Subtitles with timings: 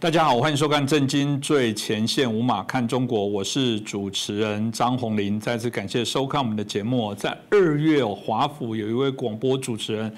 [0.00, 5.38] 大家好，欢迎收看《震惊最前线》，无马看中国，我是主持人张宏林。
[5.38, 7.14] 再次感谢收看我们的节目。
[7.14, 10.10] 在二月，华府有一位广播主持人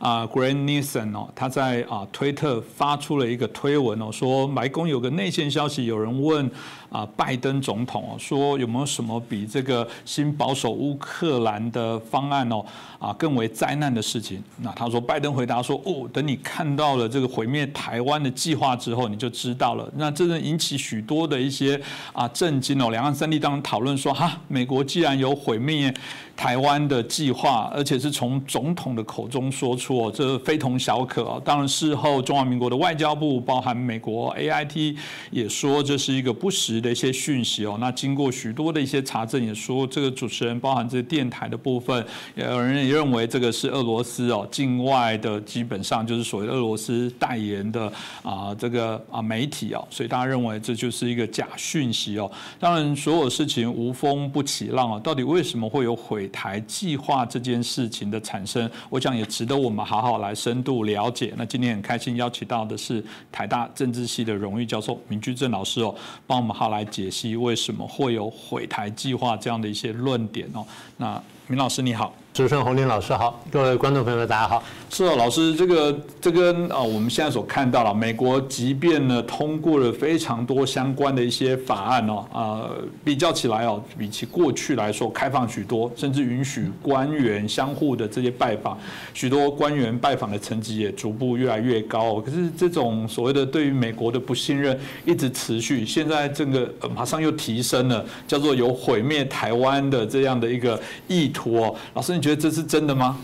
[0.00, 6.50] 啊，Grant Nielsen 哦，他在啊推特发出了一个推文哦，说白宫有个内线消息，有人问
[6.90, 12.62] 啊拜登总统哦，说有没有什么比这个新保守乌克兰的方案哦
[12.98, 14.42] 啊更为灾难的事情？
[14.58, 19.30] 那他说，拜登回答说，哦，等你看到了这个毁灭台湾的计划之后，你就。
[19.30, 21.80] 知道了，那这引起许多的一些
[22.12, 22.90] 啊震惊哦。
[22.90, 25.94] 两岸三地当然讨论说，哈，美国既然有毁灭。
[26.40, 31.38] 台湾的计划，而且是从总统的口中说出哦，这非同小可啊。
[31.44, 34.96] 当然，事后中华民国的外交部，包含美国 A I T
[35.30, 37.76] 也说这是一个不实的一些讯息哦。
[37.78, 42.02] 那经过许多的一些查证，也说这个主持人包含这个电台的部分，
[42.34, 52.32] 有人也认为这个是俄罗斯哦境外的，基本上就是所谓俄罗斯代言的啊这个啊媒体哦，所以大家认为这就是一个假讯息哦。
[52.58, 56.29] 当然，所有事情无风不起浪啊，到底为什么会有毁？
[56.30, 61.32] 台计划这件事情的产生，我想也值得我们好好来深度了解。
[61.36, 65.94] 那今天很开心邀请到的是台大政治系的荣誉教授明居正老师哦，
[66.26, 70.66] 帮我们好来解析为什么会有毁台计划这样的一些论点哦。
[70.96, 72.14] 那明老师你好。
[72.32, 74.62] 主持人洪林老师好，各位观众朋友们大家好。
[74.88, 82.70] 是哦，老师，这个这跟啊我们现在所看到了，美国即便呢通过了非常多相关的一些法案哦，啊
[83.04, 88.78] 比较起来哦，比起过去来说开放许多，甚至允许官员相互的这些拜访，
[89.12, 92.20] 许多官员拜访的层级也逐步越来越高。
[92.20, 102.19] 可是这种所谓的对于美国的不信任一直持续，现在这个马上又提升了，叫做有毁灭台湾的这样的一个意图哦，老师。
[102.20, 103.18] 你觉得这是真的吗？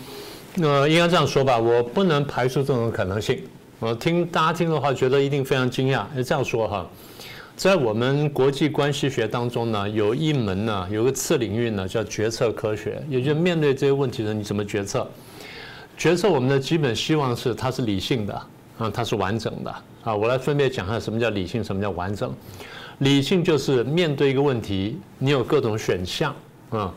[0.59, 3.39] 呃，应该这样说吧，我不能排除这种可能性。
[3.77, 6.03] 我听大家听的话，觉得一定非常惊讶。
[6.23, 6.83] 这样说哈，
[7.55, 12.99] 在我们国际关系学当中呢，有一门呢，有个次领域呢，叫决策科学。
[13.07, 15.07] 也就是面对这些问题呢，你怎么决策？
[15.95, 18.33] 决策我们的基本希望是它是理性的
[18.79, 19.71] 啊，它是完整的
[20.03, 20.15] 啊。
[20.15, 22.33] 我来分别讲一下什么叫理性，什么叫完整。
[22.97, 26.35] 理性就是面对一个问题，你有各种选项
[26.71, 26.91] 啊。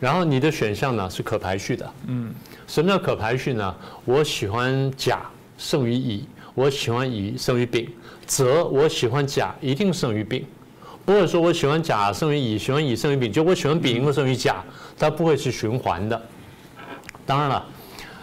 [0.00, 2.32] 然后你的选项呢是可排序的，嗯，
[2.66, 3.76] 什么叫可排序呢？
[4.06, 5.20] 我喜欢甲
[5.58, 7.86] 胜于乙，我喜欢乙胜于丙，
[8.26, 10.42] 则我喜欢甲一定胜于丙，
[11.04, 14.64] 不会说我喜欢甲胜于乙，喜欢乙胜于丙，就我喜欢丙会胜于甲，
[14.98, 16.20] 它不会是循环的。
[17.26, 17.66] 当然了，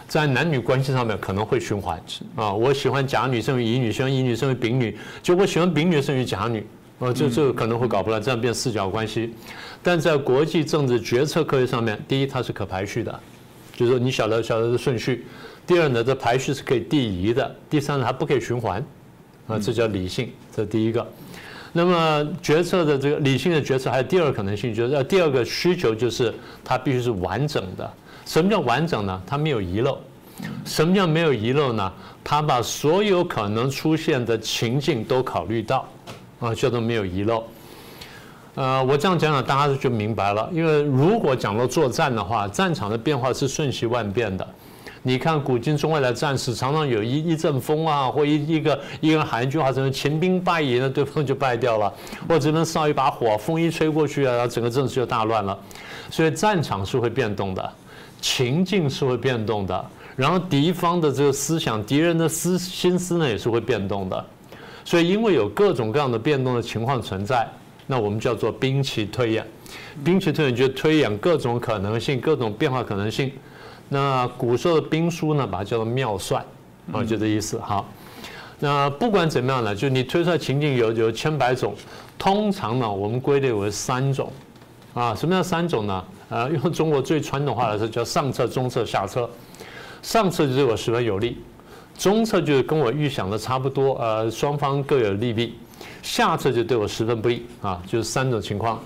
[0.08, 1.96] 在男女关系上面可能会循环
[2.34, 6.66] 啊，我喜欢甲女胜于乙女，喜欢乙女胜于丙女，就我喜欢丙女胜于甲女。
[6.98, 9.32] 哦，这这个可能会搞不来，这样变四角关系。
[9.82, 13.20] 但在国际政治决策科学上面，第一它是可排序的，
[13.76, 15.18] 就是说你晓得晓得的顺序；
[15.66, 18.84] 第二呢，这排序是可以递移的；第三呢，它不可以循环。
[19.46, 21.06] 啊，这叫理性，这是第一个。
[21.72, 27.88] 那么决策的这个理性的决策还有第二个可能性，就是第二个需求就是它必须是完整的。
[28.26, 29.22] 什么叫完整呢？
[29.26, 29.98] 它没有遗漏。
[30.64, 31.92] 什么叫没有遗漏呢？
[32.22, 35.88] 它把所有可能出现的情境都考虑到。
[36.40, 37.44] 啊，叫做没有遗漏。
[38.54, 40.48] 呃，我这样讲讲，大家就明白了。
[40.52, 44.46] 因为如果讲到作战的话，战场的变化是瞬息万变的。
[45.04, 51.88] 你看古今中外的战士，常常有一一阵风啊，或一一个一个人喊一句话，什么秦兵败也，那对方就败掉了；
[52.28, 55.56] 或者能烧一把火，风一吹过去啊，然后整个阵势就大乱了。
[56.10, 57.72] 所以战场是会变动的，
[58.20, 64.24] 情境是会变动的，然后敌方的这个思想，敌人的思心思呢，也是会变动的。
[64.88, 67.46] 所以，因为有各种各样的变动的情况存在，
[67.86, 69.46] 那我们叫做兵棋推演。
[70.02, 73.30] 兵棋推演就推演各种可能性、各种变化可能性。
[73.90, 76.42] 那古时候的兵书呢，把它叫做妙算，
[76.90, 77.58] 啊，就这意思。
[77.58, 77.86] 好，
[78.60, 81.74] 那不管怎么样呢，就你推出来情境有有千百种，
[82.16, 84.32] 通常呢，我们归类为三种。
[84.94, 86.04] 啊，什么叫三种呢？
[86.30, 89.28] 呃，用中国最传统话来说，叫上策、中策、下策。
[90.00, 91.36] 上策就对我十分有利。
[91.98, 95.48] 中策就是跟我预想的差不多，呃，双方各有利弊；
[96.00, 98.80] 下策就对我十分不利啊，就是三种情况。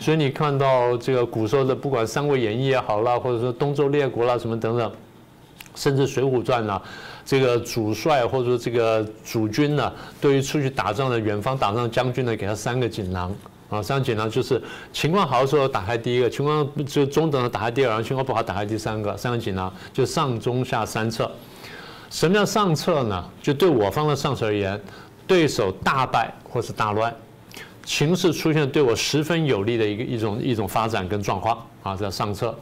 [0.00, 4.90] 所以你看到这个古时候的，不管《三国演义》也好啦，或者说东周列国啦什么等等，
[5.74, 6.80] 甚至《水浒传》呐，
[7.22, 13.30] 这个主帅或者说这个主君呢，对于出去打仗的远方打仗将军呢，给他三个锦囊
[13.68, 21.30] 啊，三个锦囊就是情况好的时候打开第一个，情况就中等的打开第二，然后情况不好打开第三个，三个锦囊就上中下三策。
[22.14, 23.24] 什么叫上策呢？
[23.42, 24.80] 就对我方的上策而言，
[25.26, 27.12] 对手大败或是大乱，
[27.82, 32.56] 情势出现对我十分有利的一个一种一种发展跟状况啊，这叫上策。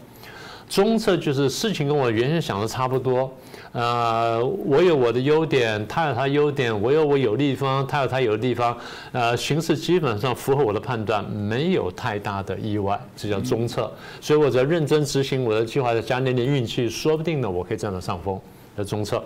[0.70, 3.31] 中策就是事情跟我原先想的差不多。
[3.72, 8.75] 呃，我有我的优点，他有他优点，我有我有利地方，他有他有的地方。
[9.12, 13.93] 呃，形势基本上符合我的判断，没有太大的意外，这叫中策。
[14.19, 18.40] 所以我只要认真执行我的计划，再加点点运气，说不定呢，我可以占到上风。
[18.77, 19.23] 的中策，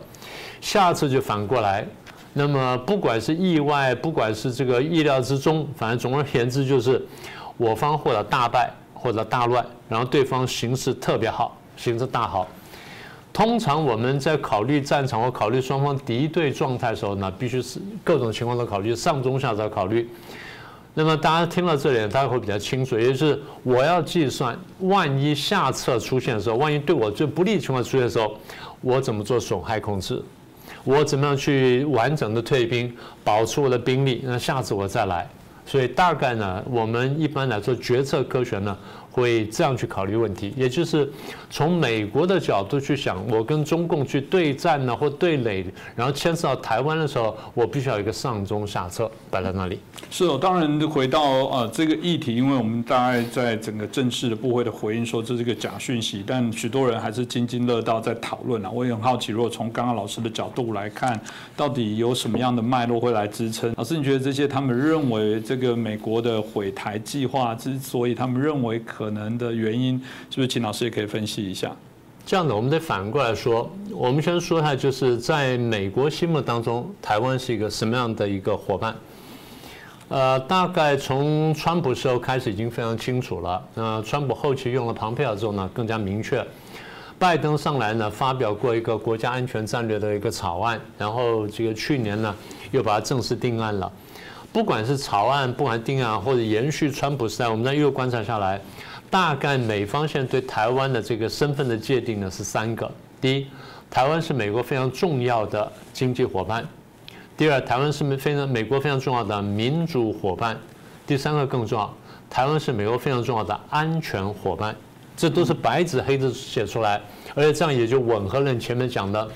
[0.61, 1.87] 下次就反过来。
[2.33, 7.03] 那么不管是意外，不管是这个意料之中，反正总而言之就是
[7.57, 12.47] 我方或者大败或者大乱，然后对方形势特别好，形势大好。
[13.33, 20.09] 通常我们在考虑战场或考虑双方敌对状态的时候呢，必须是各种情况都考虑，上中下都考虑。
[20.95, 28.39] 那么大家听到这里，大家会比较清楚，也就是我要计算，万一下策出现的时候，万一对我最不利情况出现的时候，
[28.87, 30.23] 我怎么做损害控制？
[30.85, 32.95] 我怎么样去完整的退兵，
[33.25, 34.23] 保持我的兵力？
[34.25, 35.29] 那下次我再来。
[35.65, 38.79] 所以大概呢，我们一般来说决策科学呢。
[39.17, 41.11] 会这样去考虑问题，也就是
[41.49, 45.65] 从美国的角度去想，我跟中共去对战呢，或对垒，
[45.95, 49.81] 然后牵涉到台湾的时候，我必须要有一个上中下策摆在那里。
[50.11, 58.71] 是哦，当然回到呃这个议题，因为我们大概在整个正式的部会的回应说这是个假讯息，但许多人还是津津乐道在讨论啊。
[58.71, 61.19] 我也很好奇，如果从刚刚老师的角度来看，
[61.57, 63.73] 到底有什么样的脉络会来支撑？
[63.79, 70.49] 老师，你觉得这些他们认为这个美国的毁台计划之所以他们认为可可能的原因是不是？
[70.49, 71.71] 秦老师也可以分析一下。
[72.25, 73.71] 这样的，我们得反过来说。
[73.93, 78.97] 我们先说一下，就是在美国心目当中，台湾是一个什么样的一个伙伴？
[80.09, 83.63] 呃，大概从川普时候开始已经非常清楚了。
[83.75, 86.45] 那川普后期用了庞佩尔之后呢，更加明确。
[87.17, 92.35] 拜登上来呢，发表过一个国家安全战略的一个草案，然后这个去年呢，
[92.73, 93.93] 又把它正式定案了。
[94.53, 98.59] 不管是草案，不管定案，或者延续川普时代，我们在又观察下来，
[99.11, 103.47] 大概美方现在对台湾的这个身份的界定呢是三个：第一，
[103.91, 106.63] 台湾是美国非常重要的经济伙伴；
[107.37, 110.55] 第二，台湾是非常美国非常重要的民主伙伴；
[111.07, 111.95] 第三个更重要，
[112.29, 114.75] 台湾是美国非常重要的安全伙伴。
[115.17, 117.01] 这都是白纸黑字写出来，
[117.35, 119.27] 而且这样也就吻合了你前面讲的。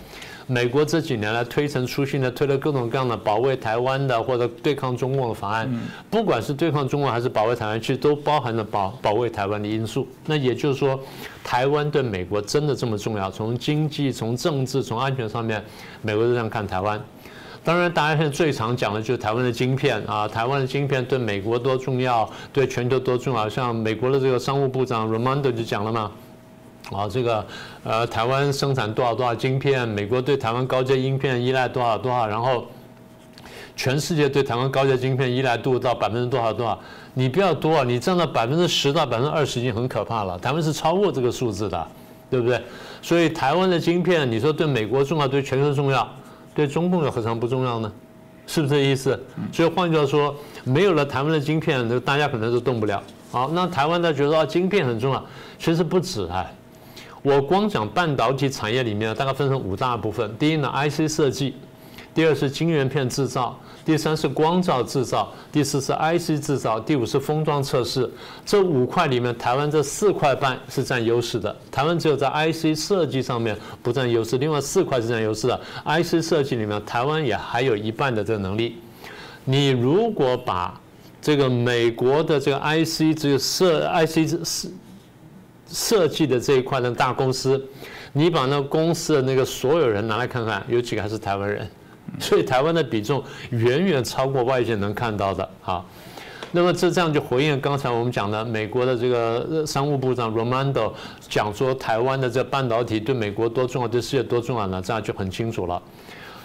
[0.51, 5.71] 美国这几年来推陈出新的推了各种各样的保卫台湾的或者对抗中共的法案，
[6.11, 10.09] 不管是对抗中共还是保卫台湾，其实都包含了保保卫台湾的因素。
[10.27, 10.99] 那也就是说，
[11.45, 13.31] 台湾对美国真的这么重要？
[13.31, 15.65] 从经济、从政治、从安全上面，
[16.03, 17.01] 美国都这样看台湾。
[17.63, 23.49] 当然，大家现在最常讲的就是台湾的晶片啊，台湾的晶片对美国多重要，对全球多重要？
[23.49, 26.11] 像美国的这个商务部长 Raimondo 就讲了嘛。
[26.91, 27.45] 啊，这个
[27.85, 32.67] 呃，台湾生产多少多少晶片，美国对台湾高阶晶片依赖多少多少，然后
[33.77, 36.79] 全世界对台湾高阶晶片依赖度到百分之多少多少，
[37.15, 40.39] 你不要多，你占到百分之十到百分之二十已经很可怕了。
[40.39, 41.87] 台湾是超过这个数字的，
[42.29, 42.61] 对不对？
[43.01, 46.07] 所以台湾的晶片，你说对美国重要，对全球重要，
[46.55, 47.91] 对中共又何尝不重要呢？
[48.47, 49.19] 是不是这意思？
[49.53, 50.35] 所以换句话说，
[50.65, 53.01] 没有了台湾的晶片，那大家可能都动不了。
[53.31, 55.25] 好，那台湾呢觉得啊，晶片很重要，
[55.57, 56.45] 其实不止啊。
[57.23, 60.35] 我光讲半导体产业里面大概分成五大部分。
[60.39, 61.53] 第一呢，IC 设计；
[62.15, 63.55] 第二是晶圆片制造；
[63.85, 68.11] 第三是光照制造；第四是 IC 制造；第五是封装测试。
[68.47, 71.55] 这五块里面，台湾这四块半是占优势的。
[71.71, 75.61] 台湾只有在 IC 设计上面不占优势，另外四块是占优势的。
[75.85, 78.77] IC 设计里面，台湾也还有一半的这个能力。
[79.45, 80.81] 你如果把
[81.21, 84.71] 这个美国的这个 IC 这个设 IC 是
[85.71, 87.65] 设计的这一块的大公司，
[88.13, 91.69] 你把那公司的那个所有人拿来看看，有几个还是台湾人？
[92.19, 95.85] 所以台湾的比重远远超过外界能看到的啊。
[96.51, 100.93] 那么这这样就回应刚才我们讲的美国的这个商务部长 Romano
[101.29, 104.83] 讲说台湾的这半导体对美国多重要，对世界多重要呢？
[104.85, 105.81] 这样就很清楚了。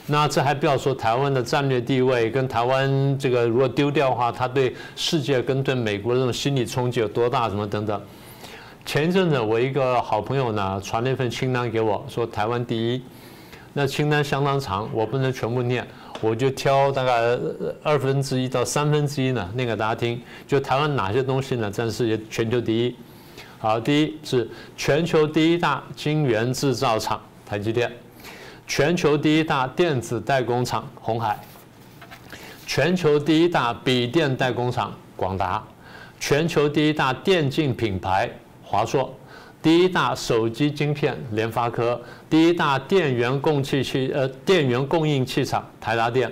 [0.05, 7.49] 那这还不要说台湾的战略地位跟台湾这个如果丢掉的话，它对世界跟对美国的这种心理冲击有多大？
[7.49, 7.99] 什么等等。
[8.85, 13.01] 前一阵子，我一个好朋友呢传了一份清单给我，说台湾第一。
[13.73, 15.85] 那清单相当长，我不能全部念，
[16.21, 17.13] 我就挑大概
[17.83, 20.21] 二分之一到三分之一呢念给大家听。
[20.47, 21.69] 就台湾哪些东西呢？
[21.69, 22.95] 占世界全球第一。
[23.57, 27.91] 好，第一是全球第一大晶圆制造厂台积电，
[28.67, 31.37] 全球第一大电子代工厂红海，
[32.67, 35.61] 全球第一大笔电代工厂广达，
[36.19, 38.29] 全球第一大电竞品牌。
[38.65, 39.13] 华硕，
[39.61, 46.31] 第一大手机晶片联发科，第一大电源供气器呃电源供应器厂台达电，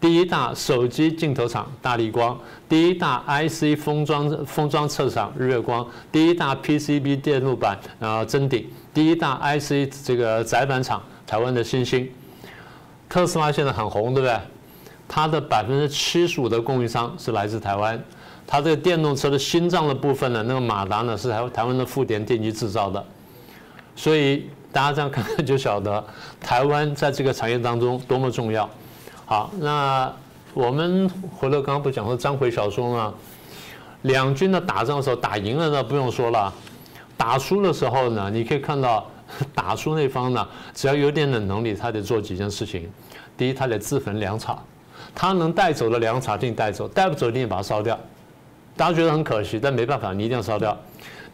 [0.00, 12.08] 第一大手机镜头厂大力光，第一大 IC 封装封装测厂日月光，第一大 PCB 电路板啊臻鼎，第一大 IC 这个载板厂台湾的新兴。
[13.08, 14.36] 特斯拉现在很红，对不对？
[15.06, 18.02] 它的百分之七十五的供应商是来自台湾，
[18.52, 23.02] 它这个电动车的心脏的部分呢，那个马达呢是台台湾的富田电机制造的，
[23.96, 26.04] 所以大家这样看看就晓得
[26.38, 28.68] 台湾在这个产业当中多么重要。
[29.24, 30.12] 好，那
[30.52, 33.14] 我们回头刚刚不讲说章回小说吗？
[34.02, 36.52] 两军的打仗的时候，打赢了那不用说了，
[37.16, 39.06] 打输的时候呢，你可以看到
[39.56, 42.86] 打输那方呢，只要有点点能力，他得做几件事情。
[43.34, 44.62] 第一，他得自焚粮草，
[45.14, 47.98] 他能带走的粮草一定带走，带不走一定把它烧掉。
[48.76, 50.76] 大家觉得很可惜，但没办法，你一定要烧掉。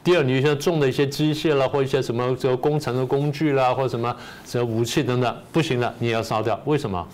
[0.02, 4.14] 第二，你像重的一些机械啦，或一些什么这个工程的工具啦，或什么
[4.46, 6.58] 这武器等等，不行的，你也要烧掉。
[6.64, 7.06] 为什么？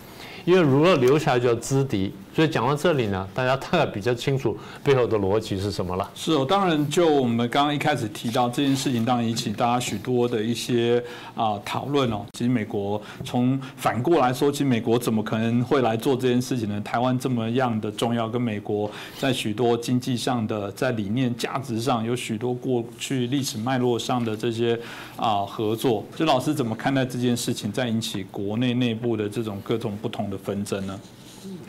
[0.45, 6.07] 因为如果留下来就要资敌，所以讲到这里呢，大家大概比较清楚背后的逻辑是什么了。
[6.13, 12.25] 是哦，当然就我们刚刚一开始提到这件事情，当然引起大家许多的一些啊讨论哦。
[12.33, 16.79] 其实美国从反过来说，其实美国怎么可能会来做这件事情呢？
[16.81, 24.77] 台湾这么样的重要，跟美国在许多经济上的、在理念、价值上有许多过去历史脉络上的这些
[25.15, 30.35] 啊合作，就老师怎么看待这件事情，在引起国内内部的这种各种不同的？
[30.45, 30.99] 纷争呢？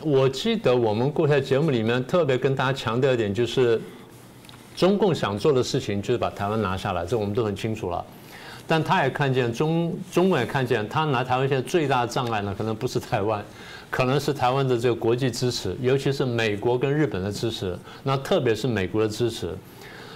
[0.01, 3.81] 我记得我们过去节目里面特别跟大家强调一点，就是
[4.75, 8.05] 中共想做的事情就是把台湾拿下来，这我们都很清楚了。
[8.67, 13.43] 但他也看见中中共也看见，他拿台湾现在最大的障碍呢，可能不是台湾，
[13.89, 19.55] 可能是台湾的这个国际支持，尤其是美国跟日本的支持，那特别是美国的支持。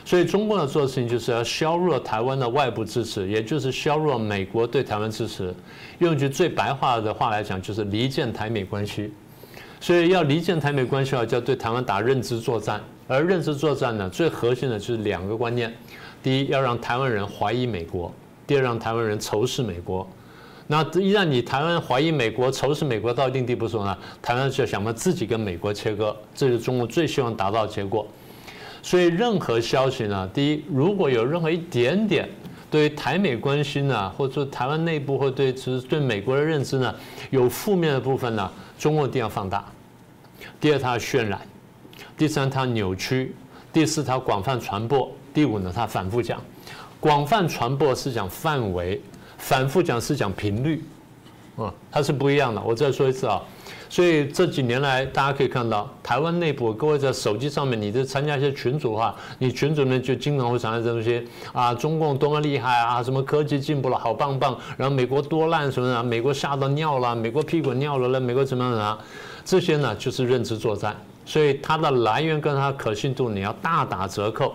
[0.04, 5.54] 所以中共要做的事情就是要削弱台湾的外部支持，也就是削弱美国对台湾支持。
[6.00, 9.14] 用一句最白话的话来讲，就是离间台美关系。
[9.82, 12.80] 所以要离间台美关系的话，就要对台湾打认知作战。
[13.08, 15.74] 而认知作战呢，最核心的就是两个观念：
[16.24, 18.10] 第一，要让台湾人怀疑美国；
[18.48, 20.08] 第二，让台湾人仇视美国。
[20.68, 26.16] 那一旦你台湾怀疑美国、仇视美国到一定地步的时候呢，台湾就想办法自己跟美国切割。
[26.34, 28.08] 这是中国最希望达到的结果。
[28.84, 32.30] 所以任何消息呢，第一，如果有任何一点点
[32.72, 36.96] 对台美关系呢，或者说台湾内部或对其实对美国的认知呢，
[37.30, 38.50] 有负面的部分呢，
[38.80, 39.66] 中国一定要放大。
[40.60, 41.38] 第二，它渲染；
[42.18, 43.28] 第三，它扭曲；
[43.74, 46.42] 第四，它广泛传播；第五呢，它反复讲。
[47.02, 49.02] 广泛传播是讲范围，
[49.38, 50.82] 反复讲是讲频率，
[51.58, 52.62] 啊，它是不一样的。
[52.62, 53.42] 我再说一次啊。
[53.92, 68.98] 所以这几年来，大家可以看到，台湾内部，各位在手机上面，你在参加一些群组的话，你群组里面就经常会传来这东西啊，中共多么厉害啊，什么科技进步了，好棒棒，然后美国多烂什么的，美国吓到尿了，美国屁股尿了了，美国怎么样啊？
[69.44, 70.96] 这些呢就是认知作战，
[71.26, 74.54] 所以它的来源跟它可信度你要大打折扣。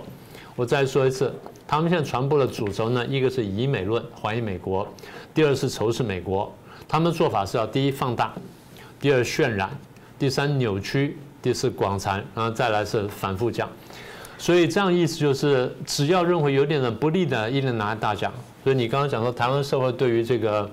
[0.54, 1.30] 我再说一次，
[1.68, 4.86] 他们现在传播的主轴呢，一个是以美论，怀疑美国；
[5.34, 6.50] 第二是仇视美国。
[6.88, 8.32] 他们的做法是要第一放大。
[9.00, 9.70] 第二渲染，
[10.18, 13.68] 第三扭曲，第四广传，然后再来是反复讲，
[14.38, 18.32] 所以这样意思就是，只要认为有点的不利的，一定拿大奖。
[18.64, 20.68] 所以你刚刚讲说，台湾社会对于这个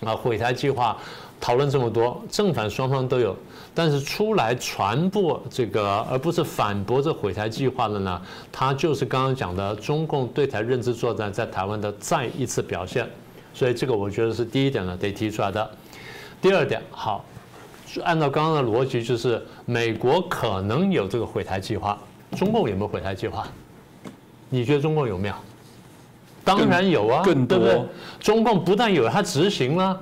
[0.00, 0.96] 啊毁台计划
[1.40, 3.36] 讨论这么多，正反双方都有，
[3.74, 13.06] 但是出来传播这个，而不是反驳这毁台计划的呢，它就是刚刚讲的中共对台认知作战在台湾的再一次表现。
[13.52, 15.70] 所以这个我觉得是第一点呢，得提出来的。
[16.40, 17.24] 第二点，好。
[18.04, 21.98] 按照刚刚的逻辑，就是美国可能有这个毁台计划，
[22.36, 23.46] 中共有没有毁台计划？
[24.48, 25.34] 你觉得中共有没有？
[26.44, 27.82] 当然有啊，对不对？
[28.20, 29.98] 中共不但有，他执行了。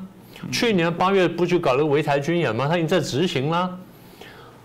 [0.52, 2.68] 去年八月不就搞了个围台军演吗？
[2.68, 3.78] 他已经在执行了。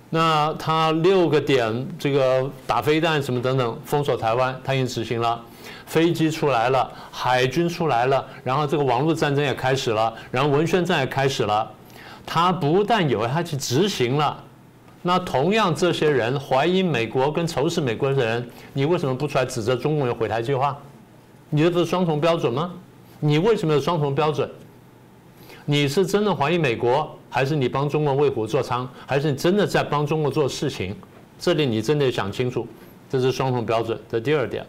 [0.09, 5.41] 那他六个点这个打飞弹什么等等封锁台湾，他已经执行了。
[5.85, 11.71] 飞机出来了，海军出来了，然后这个网络战争也开始了，然后文宣战也开始了。
[12.25, 14.43] 他不但有，他去执行了。
[15.01, 20.77] 那同样，这些人怀疑美国跟仇视美国的人，你为什么不出来指责中共有毁台计划？
[21.49, 22.71] 你这不是双重标准吗？
[23.19, 24.49] 你为什么有双重标准？
[25.65, 30.95] 你是真的怀疑美国，还是你帮中国为虎作伥，还是你真的在帮中国做事情？
[31.39, 32.67] 这里你真的想清楚，
[33.09, 33.99] 这是双重标准。
[34.09, 34.65] 这第二点。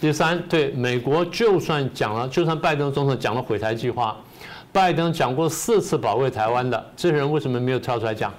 [0.00, 4.16] 第三，对美国就算讲了，就算拜登总统讲了毁台计划。
[4.72, 8.32] 拜登讲过四次保卫台湾的这些人为什么没有跳出来讲？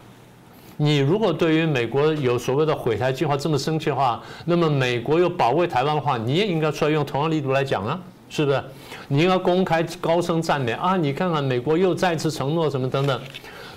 [0.78, 8.64] 你如果对于美国有所谓的毁台计划这么生气的话，那么美国又保卫台湾的话，你也应该出来用同样力度来讲啊，是不是？
[9.08, 10.96] 你应该公开高声赞美啊！
[10.96, 13.20] 你看看美国又再次承诺什么等等。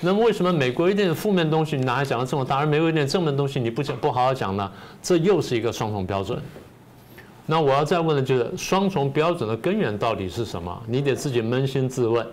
[0.01, 4.71] 那么为什么美国一点负面东西你拿来讲的这么大，而美国一点正面东西你不讲不好好讲呢？
[5.03, 6.41] 这又是一个双重标准。
[7.47, 10.83] 那我要再问的就是双重标准的根源到底是什么？
[10.87, 12.27] 你得自己扪心自问。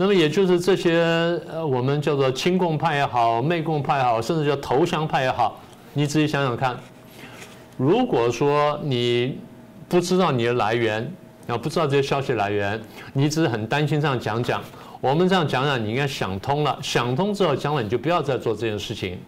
[0.00, 0.92] 那么也就是这些
[1.48, 5.60] 呃，我们叫做亲共派也好，媚共派也好，甚至叫投降派也好，
[5.92, 6.78] 你仔细想想看，
[7.76, 9.36] 如果说你
[9.88, 11.02] 不知道你的来源，
[11.48, 12.80] 啊不知道这些消息来源，
[13.12, 14.62] 你只是很担心这样讲讲，
[15.00, 19.18] 我们这样讲讲，你应该想通了，想通之后，将来你就不要再做这件事情。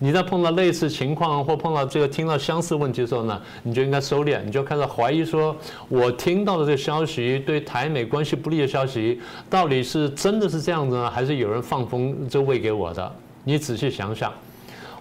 [0.00, 5.56] 你在碰到类似情况或碰到这个听到相似问题的时候呢，你就应该收敛，你就开始怀疑说，
[5.88, 13.12] 我听到的这个消息对台美关系不利的消息，到底是真的是这样子呢，还是有人放风这喂给我的？
[13.42, 14.32] 你仔细想想，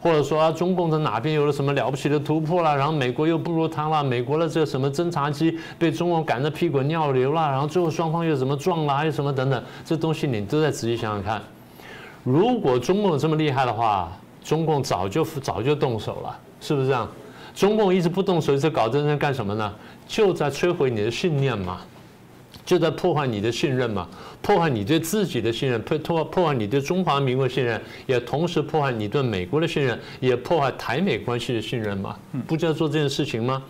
[0.02, 11.42] 或者说中共在哪边有了什么了不起的突破了，然后美国又不如他了，美国的这个什么侦察机被中共赶得屁滚尿流了，然后最后双方又怎么撞了，还有什么等等，这东西你都在仔细想想看。
[12.24, 14.12] 如果中共这么厉害的话，
[14.48, 17.06] 中共早就早就动手了，是不是这样？
[17.54, 19.74] 中共一直不动手，一直搞这在干什么呢？
[20.08, 21.82] 就在摧毁你的信念嘛，
[22.66, 24.08] 就在破坏你的信任嘛，
[24.42, 32.18] 破坏你对自己的信任，破破破坏你对中华民国信任，也同时破坏你对美国的信任，也破坏台美关系的信任嘛？
[32.48, 33.62] 不就要做这件事情吗？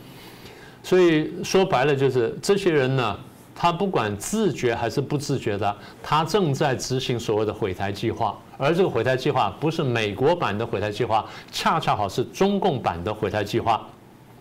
[0.83, 3.19] 所以说白了就是这些人呢。
[3.59, 13.83] 他不管自觉还是不自觉的，他正在执行所谓的毁台计划，而这个毁台计划不是美国版的毁台计划，恰恰好是中共版的毁台计划。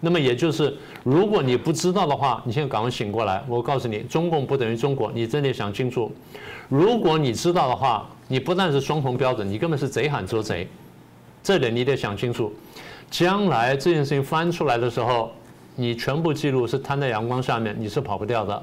[0.01, 3.43] 那么也就是，如果你不知道的话，你现在赶快醒过来。
[3.49, 6.13] 我告诉你，中共不等于中国，你真得想清楚。
[6.69, 10.69] 如果你知道的话，你不但是双重标准，你根本是贼喊捉贼。
[11.43, 12.53] 这点你得想清楚。
[13.11, 15.33] 将来这件事情翻出来的时候，
[15.75, 18.63] 你全部记录是摊在阳光下面，你是跑不掉的。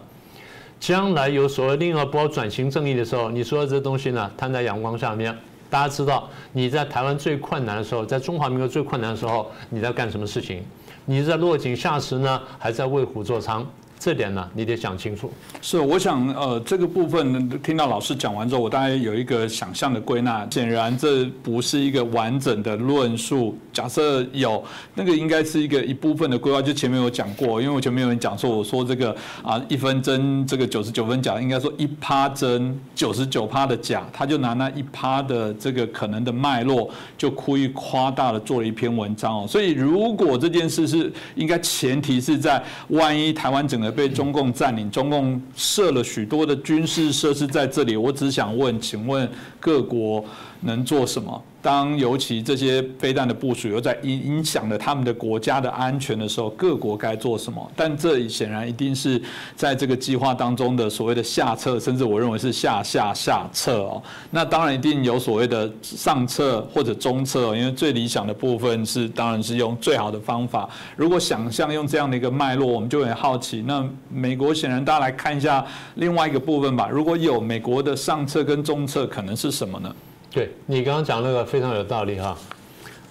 [0.83, 5.33] 将来有所谓另一波转型正义的时候，你说的这东西呢，摊在阳光下面，
[5.69, 10.61] 大家知道你在台湾最困难的时候，在中华民国最困难的时候，你在干什么事情？
[11.05, 13.63] 你在落井下石呢，还在为虎作伥？
[14.03, 15.31] 这点呢，你得想清楚。
[15.61, 20.45] 是，我想，呃，这个部分听到老师讲完之后，我大概有一个想象的归纳。
[20.51, 23.57] 显然，这不是一个完整的论述。
[23.71, 24.61] 假设有
[24.93, 26.61] 那个，应该是一个一部分的规划。
[26.61, 34.05] 就前面有讲过，因为我前面有人讲说，我说这个啊，一分真，这个九十九分假，应该说一趴真，九十九趴的假。
[34.11, 39.47] 他就拿那一趴的这个可能的脉络，就故意夸大了做了一篇文章哦。
[39.47, 43.92] 所以，如果这件事是应该前提是在万一台湾整个。
[43.93, 47.95] 被中共占领，中共设了许多的军事设施在这里。
[47.95, 49.29] 我只想问，请问
[49.59, 50.23] 各国
[50.63, 51.41] 能做什么？
[51.61, 57.71] 当尤其这些飞弹的部署又在影影响了他们的国家的安全的时候，各国该做什么？
[57.73, 59.21] 但这显然一定是
[59.55, 64.03] 在这个计划当中的所谓的下策，甚至我认为是下下下策哦。
[64.29, 70.69] 那当然一定有所谓的上策或者中策，因为最理想的部分是当然是用最好的方法。
[70.97, 73.63] 如果想象用这样的一个脉络，我们就很好奇。
[73.65, 76.89] 那美国显然大家来看一下另外一个部分吧。
[76.91, 79.95] 如果有美国的上策跟中策，可能是什么呢？
[80.33, 82.35] 对你刚刚讲那个非常有道理哈，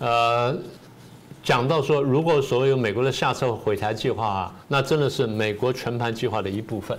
[0.01, 0.57] 呃，
[1.45, 6.99] 讲到说如果所有美国的下策毁台计划啊，那真的是美国全盘计划的一部分。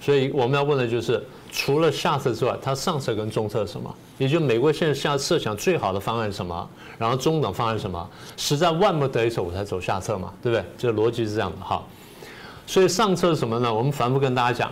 [0.00, 3.92] 所以我们要问的就是，除了下策之外，它上策跟中策是什么？
[4.18, 6.70] 也就美国现在下设想最好的方案是什么？
[6.96, 8.08] 然后中等方案是什么？
[8.36, 10.64] 实在万不得已我才走下策嘛，对不对？
[10.78, 11.82] 这个逻辑是这样的哈。
[12.64, 13.74] 所以上策是什么呢？
[13.74, 14.70] 我们反复跟大家讲。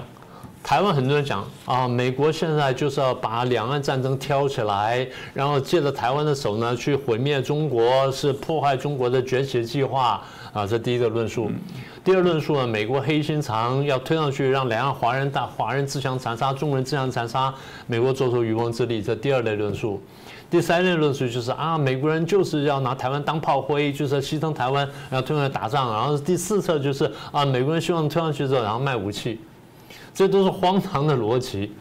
[0.65, 10.23] 台湾很多人讲啊，美国现在就是要把两岸战争挑起来，然后借着台湾的手呢去毁灭中国，是破坏中国的崛起计划
[10.55, 11.51] 啊，这第一个论述。
[12.03, 17.53] 第二论述呢，美国黑心肠要推上去，让两岸华人大华人自相残杀，中国人自相残杀，
[17.87, 20.01] 美国做出渔翁之利，这第二类论述。
[20.51, 25.93] 第三类论述就是啊，美国人就是要拿台湾当炮灰，就是要牺牲台湾，然后推上去打仗。
[25.93, 29.39] 然后第四侧就是啊，美国人希望推上去之后，然后卖武器。
[30.15, 31.73] 这都是荒唐的逻辑。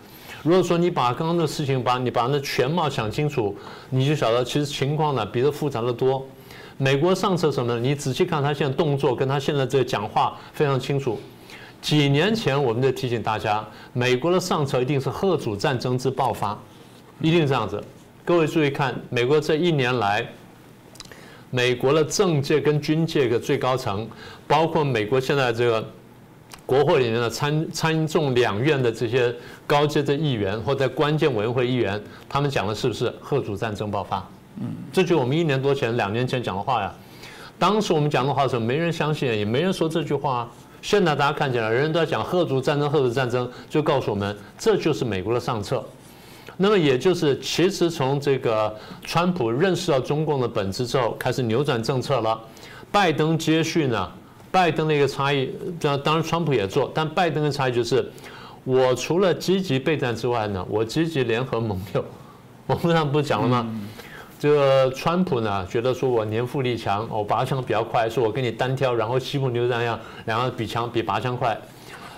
[0.42, 3.56] 如果说你把刚刚的事情，把你把那全貌想清楚，
[3.90, 6.26] 你就晓得其实情况呢比这复杂的多。
[6.78, 7.80] 美国上策什么？
[7.80, 11.18] 你仔细看他现在动作，跟他现在这个讲话非常清楚。
[11.82, 16.60] 几年前我们就提醒大家，美国的上策一定是贺主战争之爆发，
[17.22, 17.82] 一定这样子。
[18.26, 20.28] 各位注意看，美国这一年来，
[21.52, 24.06] 美国的政界跟军界的最高层，
[24.48, 25.88] 包括美国现在这个。
[26.66, 29.34] 国会里面的参参众两院的这些
[29.68, 34.26] 高阶的议员或者关键委员会议员，他们讲的是不是贺主战争爆发？
[34.62, 36.94] 嗯，这就我们一年多前、两年前讲的话呀。
[37.60, 40.50] 当时我们讲的话的时候，没人相信，也没人说这句话。
[40.82, 45.84] 现在大家看见了，人人都在讲贺主战争、贺主战争，就告诉我们这就是美国的上策。
[46.58, 52.40] 那么也就是其实从这个川普认识到中共的本质之后，开始扭转政策了。
[52.92, 54.12] 拜登接续呢，
[54.54, 58.08] 拜登的一个差异，这当然川普也做，但拜登的差异就是，
[58.64, 62.06] 我除了积极备战之外呢，我积极联合盟友。
[62.68, 63.68] 我们上不是讲了吗？
[64.38, 71.60] 这个川普呢，觉得说我年富力强，我拔枪比较快，说我跟你单挑，然后西部牛战一样，然后比枪比拔枪快。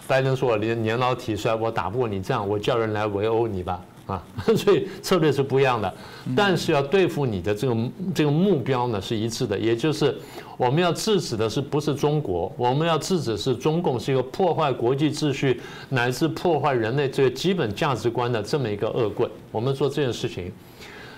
[0.05, 4.23] 拜登说我年年老体衰，我打不过你，这样我叫人来围殴你吧，啊，
[4.55, 5.93] 所以策略是不一样的。
[6.35, 7.77] 但是要对付你的这个
[8.13, 10.15] 这个目标呢是一致的，也就是
[10.57, 19.29] 我们要制止的是不是中国，我们要制止是中共是一个破坏国际秩序乃至破坏人类这个基本价值观的这么一个恶棍。
[19.51, 20.51] 我们做这件事情。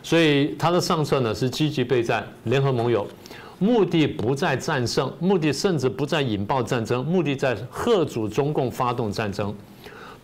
[0.03, 3.05] 所以他的上策呢是积极备战，联合盟友，
[3.59, 9.53] 目的不在战胜，目的甚至不在引爆战争，目的在贺阻中共发动战争。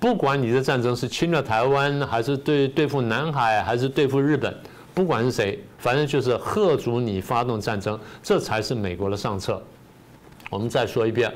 [0.03, 4.53] 不管你的战争是侵略台湾，还是对对付南海，还是对付日本，
[4.93, 9.63] 不管是谁，反正就是贺阻你发动战争，这才是美国的上策。
[10.49, 11.33] 我们再说一遍，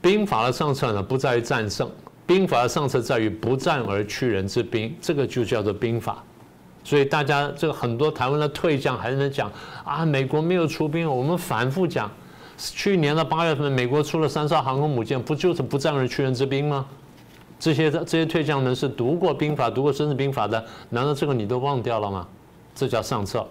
[0.00, 1.86] 兵法的上策呢不在于战胜，
[2.24, 6.24] 兵法的上策在于不战而屈人之兵，这个就叫做兵法。
[6.82, 9.52] 所以大家这个很多台湾的退将还在讲
[9.84, 12.10] 啊，美国没有出兵，我们反复讲，
[12.56, 16.86] 去年的八月份，美国出了三艘航空母舰，不就是不战而屈人之兵吗？
[17.58, 22.26] 这些这些退将们是读过兵法、读过孙子兵法的，难道这个你都忘掉了吗？
[22.74, 23.46] 这叫上策。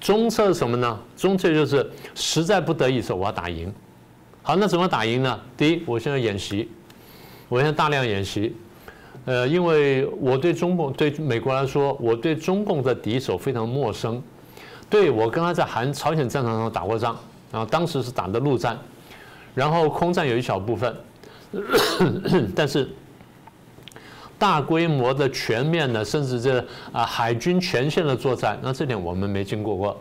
[0.00, 0.98] 中策是什么呢？
[1.16, 3.72] 中策就是实在不得已时候我要打赢。
[4.42, 5.40] 好，那怎么打赢呢？
[5.56, 6.68] 第一，我现在演习，
[7.48, 8.54] 我现在大量演习。
[9.24, 14.20] 呃，因为我对中共对美国来说，我对中共的敌手非常陌生。
[14.90, 17.16] 对我跟他在韩朝鲜战场上打过仗，
[17.52, 18.76] 然后当时是打的陆战，
[19.54, 20.96] 然后空战有一小部分，
[22.54, 22.90] 但是
[24.42, 26.58] 大规模的全面的，甚至这
[26.90, 29.96] 啊海军全线的作战，那这点我们没经过过。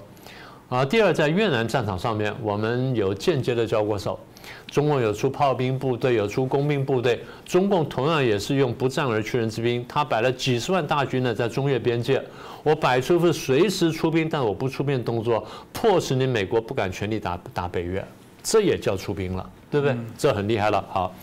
[0.68, 4.20] 啊，第二在越南战场上面，我们有间接的交过手。
[4.66, 7.24] 中共有出炮兵部队，有出工兵部队。
[7.46, 12.20] 中共同样也是用不战而屈人之兵，他摆了几十万大军呢，在中越边界。
[12.64, 18.04] 我摆出是随时出兵，但我不出兵动作，迫使你美国不敢全力打打北越，
[18.42, 19.96] 这也叫出兵了，对不对？
[20.18, 20.84] 这很厉害了。
[20.90, 21.14] 好，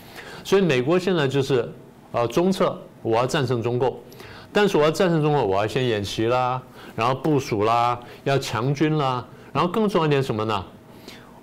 [0.44, 1.68] 所以美国现在就是
[2.12, 3.96] 呃中策，我要战胜中共，
[4.52, 6.60] 但是我要战胜中共，我要先演习啦，
[6.96, 10.64] 然后部署啦，要强军啦，然后更重要一点什么呢？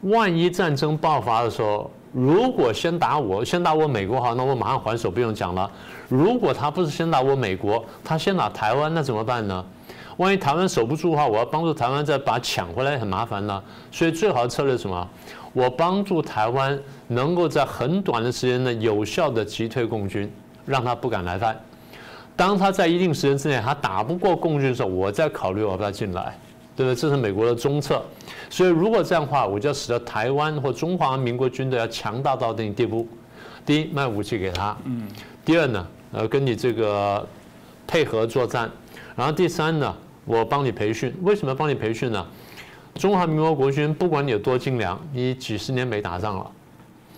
[0.01, 5.69] 万一战争爆发的时候，如果先打我，先打我美国好，那我马上还手，不用讲了。
[6.07, 9.65] 如果他不是先打我美国，他先打台湾，那怎么办呢？
[10.17, 13.61] 万一台湾守不住的话，我要帮助台湾再把抢回来，很麻烦呢。
[13.91, 15.09] 所以最好的策略是什么？
[15.51, 20.31] 我帮助台湾能够在很短的时间内有效的击退共军，
[20.65, 21.59] 让他不敢来犯。
[22.35, 26.37] 当他在一定时间之内他打不过共军的时候，我再考虑要不要进来。
[26.77, 26.95] 对不对？
[26.99, 28.03] 这是美国的中策，
[28.49, 33.07] 所以如果这样的话，我就要使得台湾或中华民国军队要强大到一定地步。
[33.65, 34.75] 第一，卖武器给他；
[35.45, 37.25] 第二呢，呃，跟你这个
[37.87, 38.69] 配合作战。
[39.15, 41.15] 然后第三呢，我帮你培训。
[41.21, 42.27] 为什么帮你培训呢？
[42.95, 46.51] 中华民国国军不管你有多精良，你几十年没打仗了。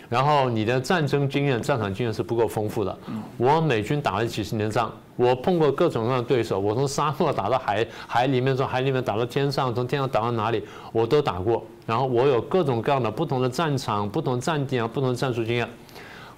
[0.09, 2.97] 然后你的战争经验、战场经验是不够丰富的。
[3.37, 6.59] 我美军打了几十年仗，我碰过各种各样的对手。
[6.59, 11.63] 我从沙漠打到海海里面，从海里面打到天上，从天上打到哪里，我都打过。
[11.85, 15.67] 然后我有各种各样的不同的战场、不同战地啊、不同的战术经验。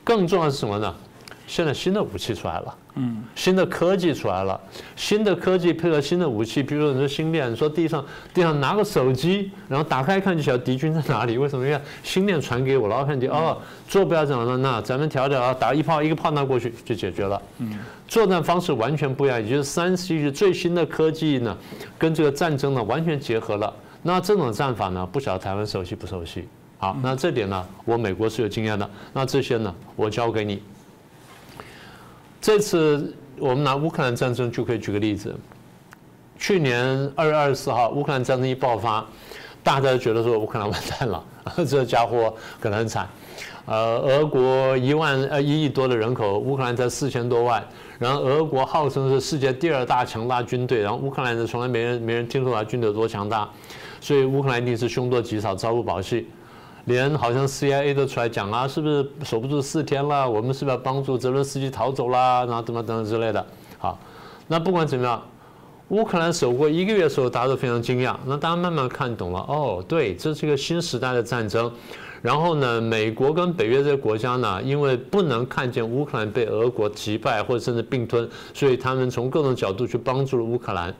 [0.03, 0.95] 更重要的是什么呢？
[1.49, 2.75] 现在新的武器出来了。
[2.93, 4.59] 嗯，新的科技出来了，
[4.95, 11.39] 新的科技配合新的武器，比如说你说星链，你说地上地上拿个手机，然后打开看就晓得敌军在哪里。
[11.39, 11.65] 为什么？
[11.65, 13.57] 因为星链传给我，然后看见哦，
[13.87, 14.57] 坐标怎么了？
[14.57, 17.41] 那咱们调调啊，打一炮一个炮弹过去就解决了。
[17.57, 21.57] 嗯，作战方式完全不一样，也就是三 C 最新的科技呢，
[21.97, 23.73] 跟这个战争呢完全结合了。
[24.03, 26.47] 那这种战法呢，不晓得台湾熟悉不熟悉？
[26.77, 28.89] 好，那这点呢，我美国是有经验的。
[29.13, 30.61] 那这些呢，我交给你。
[32.41, 35.35] 这次我们拿乌克兰战争就可以举个例子。
[36.37, 39.05] 去年二月二十四号，乌克兰战争一爆发，
[39.61, 41.23] 大家觉得说乌克兰完蛋了，
[41.67, 43.07] 这家伙可能很惨。
[43.65, 47.63] 呃，俄国一万呃一亿多的人口，乌克兰才四千多万，
[47.99, 53.47] 然后俄国号称是世界第二大强大军队，然后乌克兰人从来没人没人听说他军队有多强大，
[53.99, 56.25] 所以乌克兰一定是凶多吉少，朝不保夕。
[56.85, 60.29] 连好像 CIA 都出来讲啊，是不是守不住四天了？
[60.29, 62.45] 我们是不是要帮助泽伦斯基逃走啦？
[62.45, 63.45] 然后怎么等等之类的。
[63.77, 63.99] 好，
[64.47, 65.21] 那不管怎么样，
[65.89, 68.15] 乌克兰守过一个月的时候，大家都非常惊讶。
[68.25, 71.71] 那大家慢慢看懂了，哦，对，这是一个新时代的战争。
[72.21, 80.93] 然后呢，美国跟北约这些国家呢，因为不能看见乌克兰被俄国击败或者甚至并吞，所以他们从各种角度去帮助了乌克兰。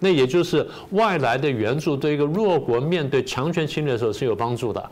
[0.00, 4.90] 那也就是外来的援助对一个弱国面对强权侵略的时候是有帮助的。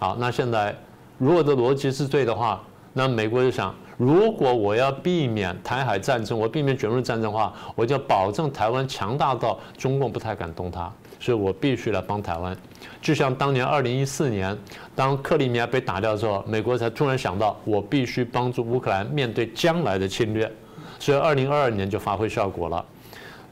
[0.00, 0.74] 好，那现在
[1.18, 2.62] 如果的逻辑是对的话，
[2.94, 12.56] 那美国就想，如果我要避免台海战争，我避免卷入战争的话，我就保证台湾强大到中共不太敢动它，所以我必须来帮台湾。
[13.02, 14.56] 就像当年二零一四年，
[14.94, 20.50] 当克里米亚被打掉之后，美国才突然想到，我必须帮助乌克兰面对将来的侵略，
[20.98, 22.82] 所以二零二二年就发挥效果了。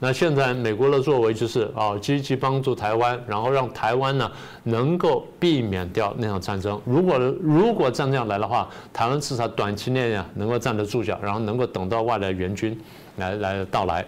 [0.01, 4.31] 那现在美国的作为就是啊，积极帮助台湾，然后让台湾呢
[4.63, 6.79] 能够避免掉那场战争。
[6.85, 12.79] 如果如果战争来的话，台湾至少短期内啊能够站得住脚，然后能够等到外来援军
[13.17, 14.05] 来来到来。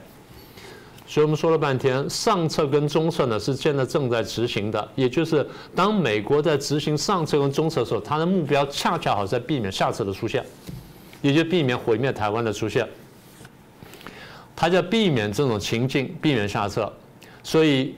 [1.06, 10.42] 所以我们说了半天，上策跟中策呢是现在正在执行的，也就是当美国在执行上策跟中策的时候，它的目标恰恰好在避免下策的出现，
[11.22, 12.88] 也就避免毁灭台湾的出现。
[14.62, 16.94] 他就要避免这种情境，避免下策。
[17.42, 17.96] 所以，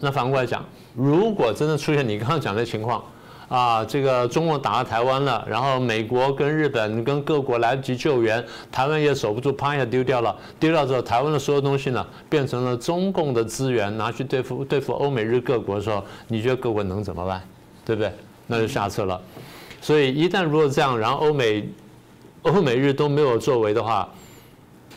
[0.00, 0.64] 那反过来讲，
[0.96, 3.04] 如果真的出现你刚刚讲的情况，
[3.48, 10.36] 啊，这个中国打到台湾了，然后美国跟日本跟各国来不及救援，台湾也守不住，啪一下丢掉了。
[10.58, 17.40] 丢掉之后，台湾的所有东西呢，变成了中共的资源，拿去对付对付欧美日各国的时候，你觉得各国能怎么办？
[17.84, 18.12] 对不对？
[18.48, 19.22] 那就下策了。
[19.80, 21.68] 所以一旦如果这样，然后欧美
[22.42, 24.08] 欧美日都没有作为的话，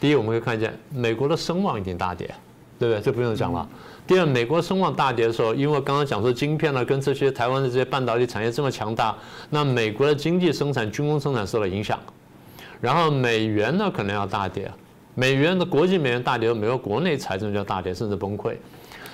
[0.03, 2.29] 第一，我们可以看见美国的声望已经大跌，
[2.77, 3.01] 对不对？
[3.01, 3.65] 这不用讲了。
[4.05, 9.15] 第二，美国声望大跌的时候，因为刚刚讲说晶片呢，跟这些台湾的这些半导体产业这么强大，
[9.49, 11.97] 那美国的经济生产、军工生产受到影响，
[12.81, 14.69] 然后美元呢可能要大跌，
[15.15, 18.57] 美元的国际美元大跌，美国国内财政就要大跌，甚至崩溃。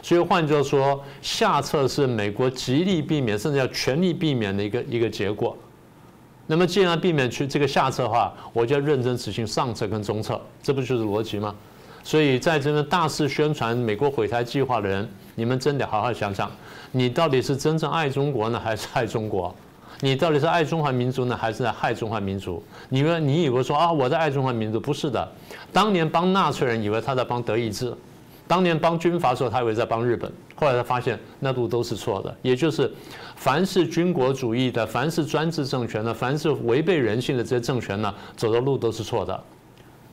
[0.01, 5.55] 所以换句话说，下策是美国极力避免，甚至要全力避免的一个一个结果。
[6.51, 11.53] 那么，既然避免去这个下策的话，我就要认真执行上策跟中策，这不就是逻辑吗？
[12.03, 16.51] 所以，在这边大肆宣传美国毁台计划的人，你们真得好好想想，
[16.91, 19.53] 你到底是真正爱中国呢，还是爱中国？
[19.99, 22.63] 你到底是爱中华民族呢，还是在害中华民族？
[22.89, 24.79] 你们你以为说啊，我在爱中华民族？
[24.79, 25.31] 不是的，
[25.71, 27.95] 当年帮纳粹人，以为他在帮德意志。
[28.47, 32.35] 当年帮军阀的时候，他以为在帮日本，后来他发现那路都是错的。
[32.41, 32.91] 也就是，
[33.35, 39.43] 凡是军国主义的，凡是专制政权的，凡是违背人性的这些政权呢，走的路都是错的。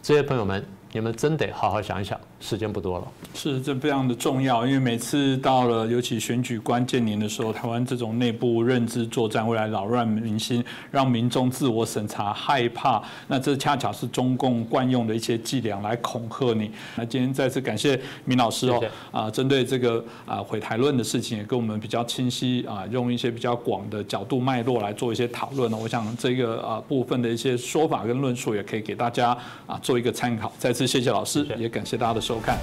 [0.03, 0.65] 这些朋友们。
[0.93, 3.07] 你们真得好好想一想，时间不多了。
[3.35, 13.03] 是，这非常的重要，因为每次到了尤其选举关键年的时候，台湾这种内部认知作战会来扰乱民心，让民众自我审查害怕。
[13.29, 16.71] 那这恰巧是中共惯用的一些伎俩来恐吓你。
[16.97, 25.77] 那今天再次感谢明老师哦，啊，针对这个啊毁台论的事情，也跟我们比较清晰啊，用一些比较广的角度脉络来做一些讨论呢。
[25.77, 30.51] 我想这个啊部分的一些说法跟论述，也可以给大家啊做一个参考。
[30.59, 30.87] 再次。
[30.87, 32.59] 谢谢老师，也感谢大家的收看。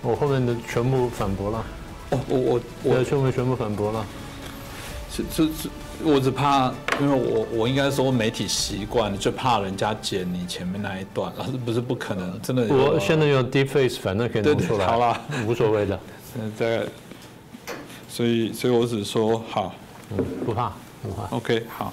[0.00, 1.64] 我后面的全部反驳了。
[2.10, 4.06] 哦，我我我全部全部反驳了。
[5.10, 5.68] 是是是，
[6.02, 12.66] 我只怕，因为我我应该说媒体习惯，就怕人家剪你前面那一段，老师不是不可能，真的。
[12.74, 14.86] 我现在用 Deep Face，反正可以弄出来。
[14.86, 16.00] 好了，无所谓的。
[16.40, 16.86] 嗯，在，
[18.08, 19.74] 所以所以我只说好，
[20.10, 20.72] 嗯，不怕。
[21.28, 21.92] OK，好。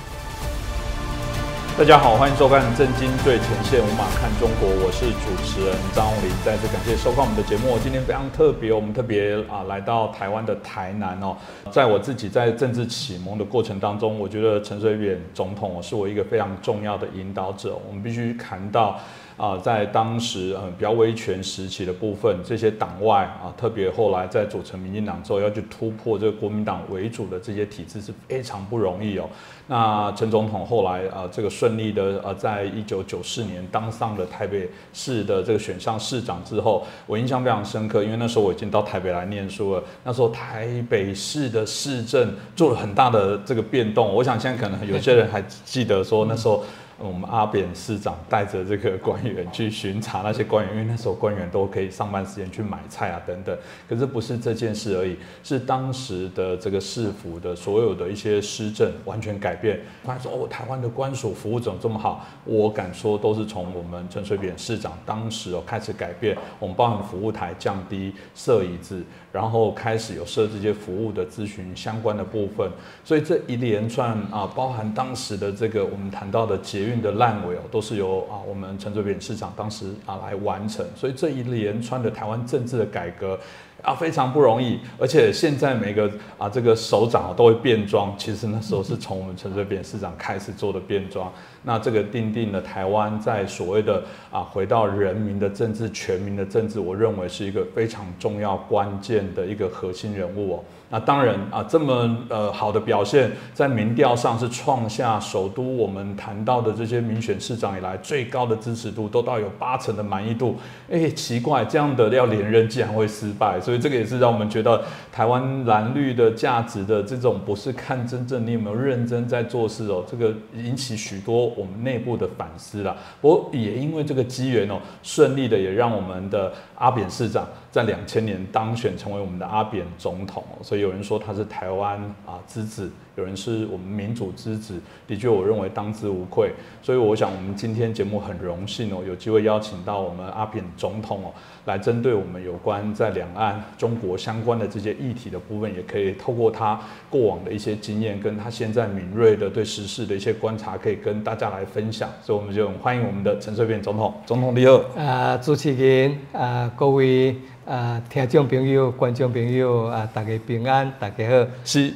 [1.81, 7.75] 大家好，欢迎收看《震惊最前线》，无马看中国，我是主持人张宏林，再次感谢收看我们的节目。
[7.81, 11.35] 今天非常特别，我们特别啊来到台湾的台南哦，
[11.71, 17.75] 在我自己在政治启蒙的过程当中，我觉得陈水扁总统是我一个非常重要的引导者。
[17.87, 18.99] 我们必须谈到。
[19.41, 29.27] 啊，在当时呃比较威权时期的部分，这些党外啊，特别后来在组成民进党之后，要去突破这个国民党为主的这些体制是非常不容易哦。
[29.65, 39.83] 那陈总统后来啊，这个顺利的呃，在一九九四年当上了台北市的这个选上市长之后，我印象非常深刻，因为那时候我已经到台北来念书了。
[40.03, 46.63] 那时候台北市的市政做了很大的这个变动，我想现在可能有些人还记得说那时候。
[47.03, 53.57] 我们阿扁市长带着这个官员去巡查那些官员，因为那时候官员都可以上班时间去买菜啊等等。
[53.89, 59.79] 可是不是这件事而已，是当时的这个市府的所有的一些施政完全改变。
[60.03, 62.25] 发现说哦，台湾的官署服务怎么这么好？
[62.45, 66.37] 我敢说都是从我们陈水扁市长当时哦开始改变。
[66.59, 72.69] 我们包含服务台降低设椅子，然后开始有设这些服务的咨询相关的部分。
[73.03, 80.85] 所以这一连串啊，包含当时的这个我们谈到的捷运的烂尾哦，都是由啊我们陈水扁市长当时啊来完成。
[80.95, 83.39] 所以这一连串的台湾政治的改革。
[83.81, 91.31] 啊，非常不容易，而且现在每个啊这个首长都会变装，其实那时候是从我们陈水扁市长开始做的变装。
[91.63, 100.63] 那这个定定了台湾在所谓的啊回到人民的政治、全民的政治，我认为是一个非常重要关键的一个核心人物哦。
[100.91, 110.57] 那当然啊，这么呃好的表现，在民调上是创下首都我们谈到的这些民选市长以来最高的支持度，都到有八成的满意度。
[110.91, 122.93] 哎，奇怪，这样的要连任竟然会失败，所以这个也是让我们觉得台湾蓝绿的价值的这种不是看真正你有没有认真在做事哦，这个引起许多我们内部的反思啦。
[123.21, 126.51] 我也因为这个机缘哦，顺利的也让我们的
[126.81, 127.47] 阿扁市长。
[127.71, 136.51] 在两千年当选成为我们的阿扁总统，所以有人说他是台湾啊之子，有人是我们民主之子，的确我认为当之无愧。
[136.81, 141.33] 所以我想我们今天节目很荣幸哦，有机会邀请到我们阿扁总统哦，
[141.65, 152.09] 来针对我们有关在两岸中国相关的这些议题的部分，也可以透过他过往的一些经验，跟他现在敏锐的对时事的一些观察，可以跟大家来分享。
[152.23, 154.77] 所以我们就欢迎我们的陈水扁总统，总统你好。
[154.95, 157.35] 啊，主持人啊，各位。
[157.63, 161.47] 啊，听众朋友、观众朋友啊，大家平安，大家好。
[161.63, 161.93] 是。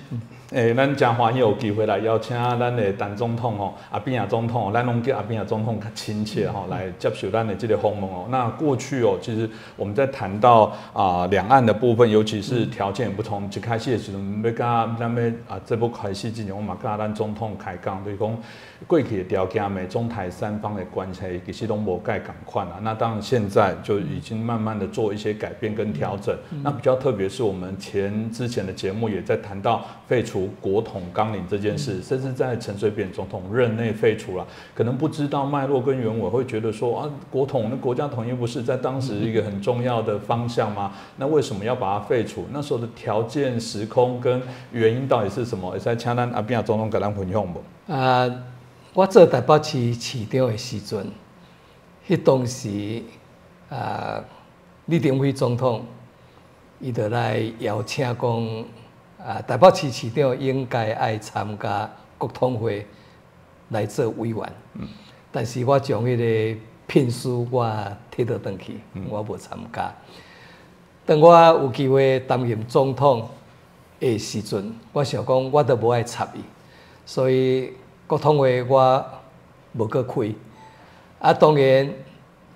[0.55, 8.25] 诶，咱真欢喜有机会来邀请咱的陈总统吼，阿扁啊总统，咱拢叫阿扁啊总统较亲切吼，来接受咱的这个访问哦。
[8.29, 18.37] 那过去哦，其实我们在谈到啊两岸的部分，尤其是条件不同，一开始的时候，要跟咱们啊这部开始之前，我嘛跟咱总统开讲，就是讲
[18.87, 22.79] 过去的条件，美中台三方的关系其实都无改赶快啊。
[22.81, 26.37] 那当然现在就已经慢慢的做一些改变跟调整。
[26.63, 30.49] 那比较特别是我们前之前的节目也在谈到废除。
[30.61, 40.91] 国统纲领这件事，甚至在陈水扁总统任内废除了，可能不知道脉络跟原委，会觉得说啊，国统那国家统一不是在当时一个很重要的方向吗？
[41.17, 42.45] 那为什么要把它废除？
[42.51, 45.73] 那时候的条件、时空跟原因到底是什么？
[45.73, 47.93] 也在请咱阿扁总统给咱分享不？
[47.93, 48.29] 啊，
[48.95, 51.05] 我做台北市市长的时阵，
[52.07, 53.03] 迄当时
[53.69, 54.23] 啊，
[54.85, 55.85] 李登辉总统
[56.79, 58.65] 伊就来邀请讲。
[59.19, 62.87] 啊，台北市市长应该爱参加国统会
[63.69, 64.53] 来做委员，
[65.29, 67.65] 但是我将迄个聘书我
[68.15, 68.79] 摕倒转去，
[69.09, 69.93] 我无参加。
[71.05, 73.27] 等我有机会担任总统
[73.99, 76.39] 的时阵，我想讲我都无爱插伊，
[77.05, 77.73] 所以
[78.07, 79.05] 国通会我
[79.73, 80.35] 无去开。
[81.19, 81.89] 啊，当然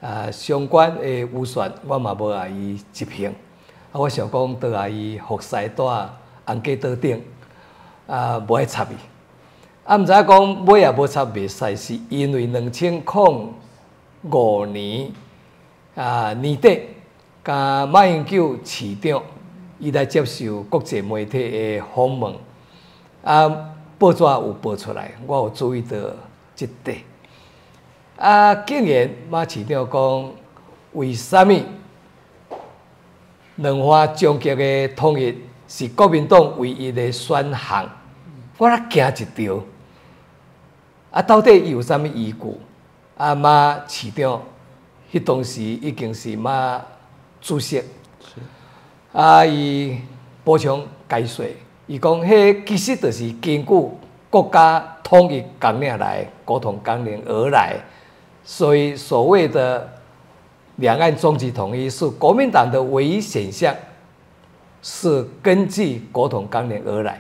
[0.02, 3.30] 啊，相关的预算我嘛无爱伊执行。
[3.92, 6.10] 啊，我想讲倒来伊服侍带。
[6.46, 7.24] 红家桌顶
[8.08, 8.96] 啊，无爱插伊。
[9.86, 13.54] 啊，毋知影讲尾也无插袂使，是因为两千零
[14.24, 15.12] 五年
[15.94, 16.82] 啊年底，
[17.44, 19.22] 甲马英九市长
[19.78, 22.36] 伊来接受国际媒体的访问，
[23.24, 23.69] 啊，
[24.00, 25.98] 报纸有报出来，我有注意到
[26.56, 27.00] 即点。
[28.18, 30.32] 啊，竟然马市长讲，
[30.94, 31.66] 为虾米
[33.58, 35.38] 两岸终极的统一？
[35.68, 37.88] 是国民党唯一的选项，
[38.58, 39.64] 我咧惊一条。
[41.12, 42.58] 啊，到底有啥物依据？
[43.18, 44.42] 啊，马市长
[45.12, 46.82] 迄当时已经是马
[47.42, 47.84] 主席，
[49.12, 50.00] 啊，伊
[50.44, 51.46] 补充解说，
[51.90, 53.66] 伊讲迄其实就是根据
[54.30, 57.78] 国家统一纲领来，国统纲领而来，
[58.44, 59.90] 所以所谓的
[60.76, 63.76] 两岸终极统一是国民党的唯一选项。
[64.84, 67.20] 是根据国统纲领而来，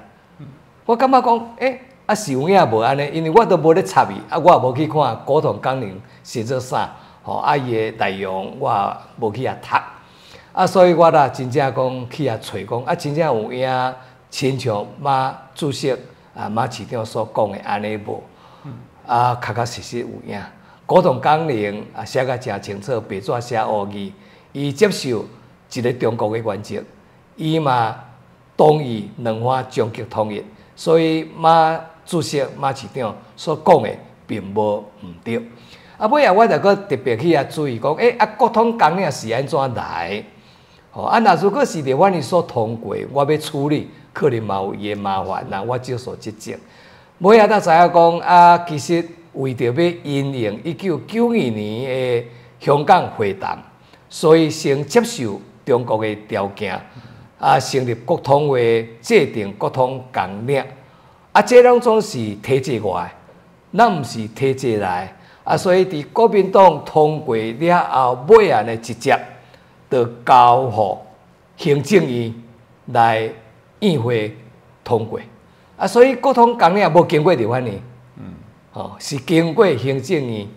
[0.86, 6.89] 我感觉讲，诶，啊是有影无安尼，因为我都无咧插伊，啊我也无去看国统纲领写做啥，
[7.23, 9.75] 吼，啊伊诶内容我无去遐读，
[10.54, 13.67] 啊所以我啦真正讲去遐找讲，啊真正有影，
[14.30, 15.92] 亲像马主席
[16.36, 18.23] 啊马市长所讲诶安尼无，
[19.06, 20.40] 啊确确实实有影，
[20.86, 24.12] 国统纲领啊写甲诚清楚，白纸写乌字，
[24.54, 25.25] 伊接受
[25.73, 26.84] 一个中国诶原则。
[27.36, 27.96] 伊嘛
[28.58, 30.44] 同意两岸终极统一，
[30.75, 33.90] 所以马主席马市长所讲的
[34.27, 34.86] 并无毋
[35.23, 35.42] 对。
[35.98, 40.23] 啊，尾啊，我着搁特别去啊注意讲，诶，啊，国统纲领是安怎来？
[40.92, 46.57] 吼，啊，若如果是伫阮哩所通过，我要处理，可能嘛有伊诶麻烦呐，我少所接近。
[47.19, 52.27] 尾下，才知影讲啊，其实为着要因应一九九二年诶
[52.60, 53.57] 香港会谈，
[54.10, 56.79] 所以先接受中国诶条件，
[57.39, 60.63] 啊，成立国统会制定国统纲领，
[61.31, 63.12] 啊，这拢总是体制外，
[63.75, 65.07] 咱毋是体制内。
[65.45, 69.17] 啊，所以伫国民党通过了后，尾啊呢直接
[69.89, 70.99] 就交互
[71.57, 72.31] 行政院
[72.87, 73.27] 来
[73.80, 74.36] 议会
[74.84, 75.19] 通过。
[75.77, 77.71] 啊，所以国统纲领无经过伫遐呢，
[78.17, 78.34] 嗯，
[78.73, 80.48] 哦，是经过行政院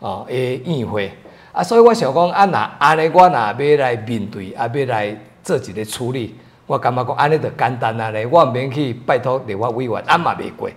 [0.00, 1.12] 哦诶议会。
[1.52, 6.34] 啊，所以我想讲，啊，若安尼我若要来面对，啊，要来做一个处理，
[6.66, 10.68] 我感觉讲安尼就简单啊咧，我毋免去拜托立法委员，啊嘛袂过。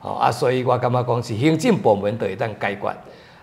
[0.00, 2.88] 哦啊，所以我感觉讲是行政部门就会当解决，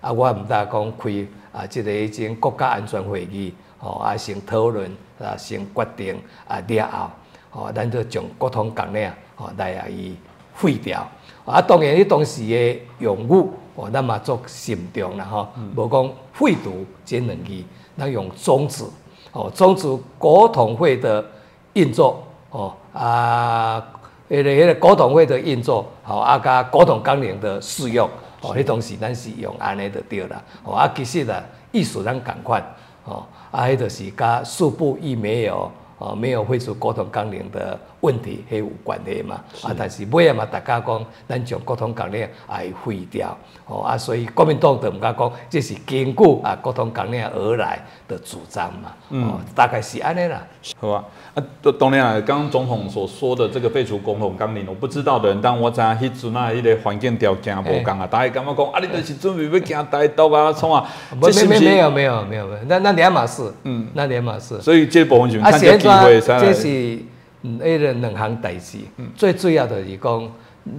[0.02, 7.10] 啊，我毋大讲开啊，即个迄种国家安全会议，哦啊，先讨论啊，先决定啊了后，
[7.50, 10.16] 吼，咱就将国统纲领吼来啊伊
[10.54, 11.06] 废掉，
[11.46, 17.64] 啊，当然你当时的用语，哦，咱嘛做慎重啦吼，无讲废除这两字，
[17.98, 18.84] 咱用终止，
[19.32, 19.88] 哦，终止
[20.18, 21.26] 国统会的
[21.74, 23.86] 运作，哦啊。
[24.30, 28.08] 迄个迄个国统会的运作，吼啊，甲国统纲领的适用，
[28.40, 32.64] 吼，迄当时咱是用安尼就对啦，吼啊，其实啊，意思咱共款，
[33.04, 50.42] 吼啊，迄就是甲素部亦没有，啊，没有废除股东纲领的问题，迄有关系嘛，啊，但是尾啊嘛，大家讲，咱将股东纲领也废掉，吼啊，所以国民党就毋敢讲，这是根据啊股东纲领而来的主张嘛，嗯，大概是安尼啦，
[50.80, 51.04] 好啊。
[51.36, 51.44] 啊，
[51.78, 60.90] 当然啊，刚刚总统所说的这个废除共同纲领，我不知道的人，但我知迄阵啊，迄个环境条件无共啊，大家感觉讲啊，你就是准备要行台独啊，创啊，
[61.22, 64.60] 这是没没有没有没有没有，那那两码事，嗯，那两码事。
[64.62, 67.06] 所以这部分就看这机会，这是嗯，
[67.44, 68.80] 迄个两项代志，
[69.16, 70.32] 最主要就是讲，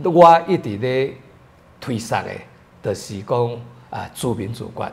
[0.04, 1.14] 我一直咧
[1.80, 2.30] 推测的，
[2.82, 3.56] 就是讲
[3.88, 4.92] 啊，自民主权，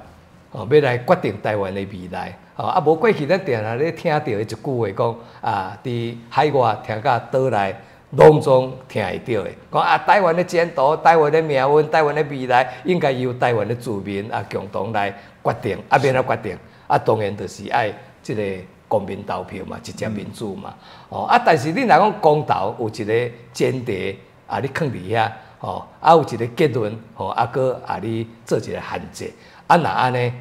[0.51, 2.37] 哦，要来决定台湾的未来。
[2.55, 7.75] 哦，啊，无过去咱定下咧听到一句话讲，啊，伫海外听甲岛内，
[8.11, 15.13] 拢总听会到的，讲啊，台湾的前途、台湾的命运、台湾的未来，应该由台湾的住民啊共同来
[15.43, 16.57] 决定，啊，免来决定，
[16.87, 17.93] 啊，当然就是爱
[18.23, 18.41] 即个
[18.87, 20.73] 公民投票嘛，直接民主嘛，
[21.09, 24.17] 哦，啊，但是你若讲公投有一个前提，
[24.47, 29.33] 啊，你放伫遐，哦，啊，有一个结论，哦，啊，搁啊，你做一个限制，
[29.67, 30.31] 啊，若安尼，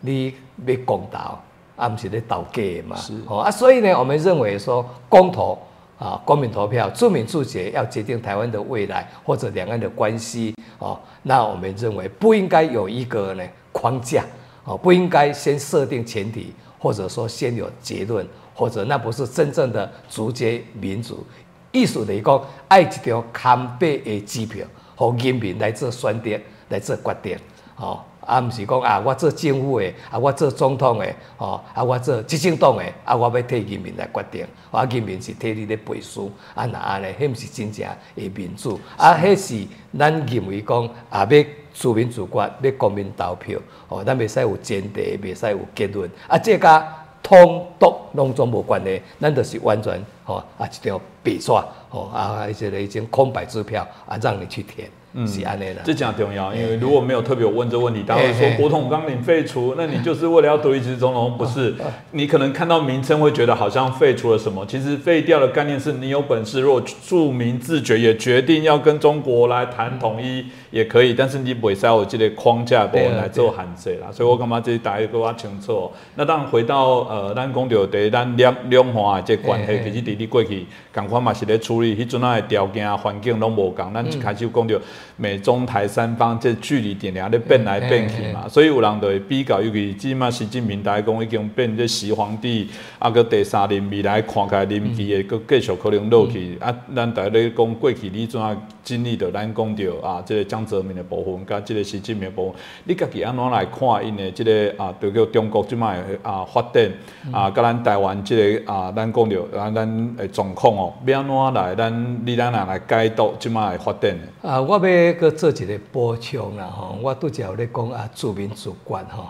[0.00, 0.34] 你
[0.66, 1.38] 要公投？
[1.76, 2.96] 啊，毋是咧投假嘛，
[3.28, 5.56] 哦啊，所以呢，我们认为说公投
[5.96, 14.24] 啊，公民投票，著名注解要决定台湾的未来或者两岸的关系哦，那我们认为不应该有一个呢框架
[14.64, 21.26] 哦，不应该先设定前提，或者说先有结论，或者那不是真正的直接民主。
[21.72, 24.66] 意思就是讲，爱一条堪白的支票，
[24.96, 27.38] 和人民来做选择，来做决定，
[27.76, 28.00] 哦。
[28.28, 39.66] 啊，毋是讲啊，我做政府的，啊，我做总统的，吼，啊，我做执政党的，啊，我要替人民来决定，啊，人民是替你咧背书，啊，那安尼，迄毋是真正的民主，啊，迄是
[39.98, 41.44] 咱认为讲，啊，要
[41.78, 43.56] 自民主权，要公民投票，
[43.88, 51.52] 哦，咱袂使有前提，袂使有结论，啊，这甲通读拢总无关系，咱就是完全，吼，啊，一条白纸，
[51.88, 54.90] 吼，啊，一个已经空白支票，啊，让你去填。
[55.14, 61.74] 嗯，是安内的，这讲重要，因为如果没有特别问这问题，大家会说国统纲领废除，那你就是为了要独立支持总统，不是？
[62.12, 75.90] 你可能看到名称会觉得好像废除了什么，其实废掉的概念是你有本事，如果著名自觉也决定要跟中国来谈统一也可以，但是你不会在我这个框架部分来做限制啦，所以我感觉这大家都要清楚。
[76.16, 84.74] 那当然回到呃，咱讲到第咱两两岸这关系，其实伫你过去赶快嘛是咧处理，迄阵啊的条件环境拢无共，咱一开始讲到。
[85.16, 92.68] 美中台三方这距离点俩咧变来变去嘛，所以有人就会比较，尤其即马习近平台讲已经变这习皇帝，
[92.98, 106.90] 啊个第三任未来看起来任期会搁继续可能落去，啊咱大家咧讲过去你怎啊经历着，咱讲着啊，即个江泽民的部分，甲即个习近平部分，你家己安怎来看因的即个啊，就叫中国即卖啊发展
[107.32, 114.48] 啊，甲咱台湾即个啊，咱讲着咱，咱诶状况哦，要安怎来咱你咱哪来解读即卖发展的？
[114.48, 114.78] 啊，我
[115.18, 119.28] 个做一个补充啦吼，我拄则有咧讲啊，自民主权吼，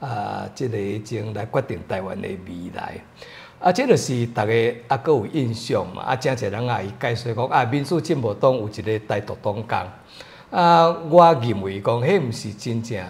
[0.00, 2.94] 啊，即个已经来决定台湾的未来，
[3.60, 4.52] 啊，即个是大家
[4.88, 9.86] 啊，各有印象嘛，啊，诚侪人啊，伊解释讲啊，民主进步党有一个台独党纲，
[10.50, 13.04] 啊，我认为讲，迄毋是真正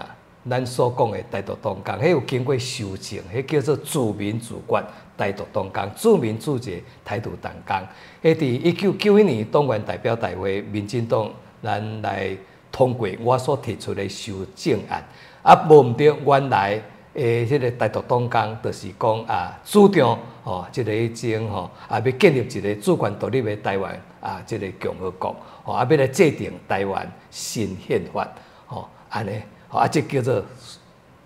[0.49, 4.84] 咱所讲的台独党纲，迄有经过修正，迄叫做自民自管
[5.16, 7.84] 台独党纲，自民自治台独党纲。
[8.22, 11.28] 迄伫一九九一年党员代表大会，民进党
[11.62, 12.36] 咱来
[12.70, 15.04] 通过我所提出的修正案，
[15.42, 16.80] 啊，无毋对原来。
[17.18, 25.34] 诶，迄个台独党纲就是讲啊，主张吼，即个迄种吼，啊，要建立一个主权独立的台湾啊，即个共和国，
[25.64, 28.28] 吼，啊，要来制定台湾新宪法，
[28.66, 30.44] 吼，安尼，吼，啊，即叫做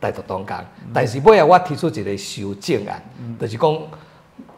[0.00, 0.56] 台独党工。
[0.94, 3.02] 但是尾啊，我提出一个修正案，
[3.40, 3.82] 就是讲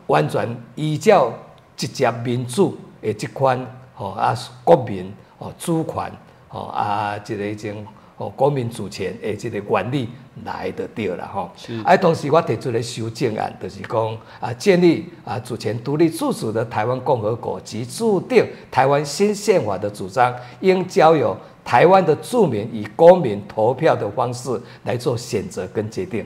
[0.08, 1.32] 完全依照
[1.74, 5.10] 直接民主诶即款，吼，啊，国民
[5.42, 6.12] 吼主权，
[6.50, 7.84] 哦，啊，即个迄种。
[8.18, 10.08] 哦，国民主权诶，即个原理
[10.44, 11.50] 来得对了吼。
[11.82, 26.24] 啊，同时我提出了修正案，就是讲啊，建立啊主权独立自主的台湾共和国及制定台湾新宪法的主张，应交由台湾的住民以公民投票的方式来做选择跟决定。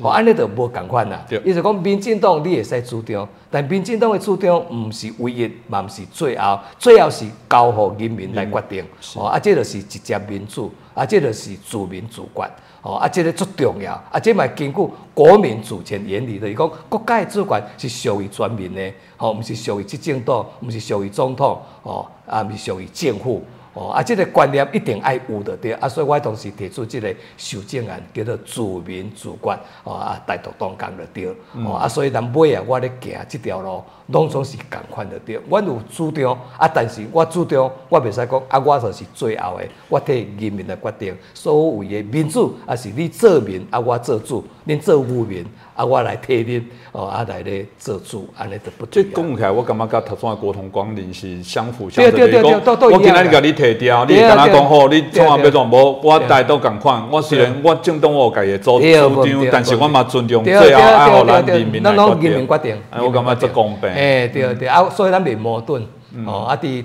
[0.00, 1.24] 哦，安尼就无共款啦。
[1.44, 8.84] 伊就讲，民进党你会使主张，但民进党的主张毋是唯一，嘛毋是最后，最后是交互人民来决定。
[9.14, 12.50] 哦，啊，这就是直接民主，啊，这就是自民主权。
[12.82, 13.94] 哦，啊，这个足重要。
[14.12, 23.42] 啊，这嘛根据国民主权原理的，伊讲国家的主权是属于全民的，哦，毋是属于执政党，毋是属于总统，哦，啊，毋是属于政府。
[23.76, 35.38] 哦，啊，这个观念一定爱有的对，啊，所以我同时提出这个修正案，叫做自民主管，哦啊，大独当讲的对，哦啊，所以咱尾啊，我咧行这条路，拢总是共款的对。
[35.50, 45.44] 阮有主张，啊，但是我主张，我袂使讲，啊，我就是最后的，我替人民来决定，所谓的民主，啊，是你做民，啊，我做主，恁做无民。
[45.76, 49.04] 啊，我来替恁哦，啊来咧做主，安尼就不对。
[49.04, 52.42] 即讲起来，我感觉甲头先的沟通光临是相辅相成的。
[52.42, 56.00] 我今仔日甲你提掉，你会敢若讲好，你创啊要怎无？
[56.02, 57.06] 我大家都共款。
[57.10, 62.78] 我虽然我正当我家己做主张，但是我嘛尊重最后爱互咱人民来决定。
[62.98, 63.90] 我感觉这公平。
[63.90, 65.86] 诶，对对啊，所以咱袂矛盾。
[66.24, 66.82] 哦，啊，伫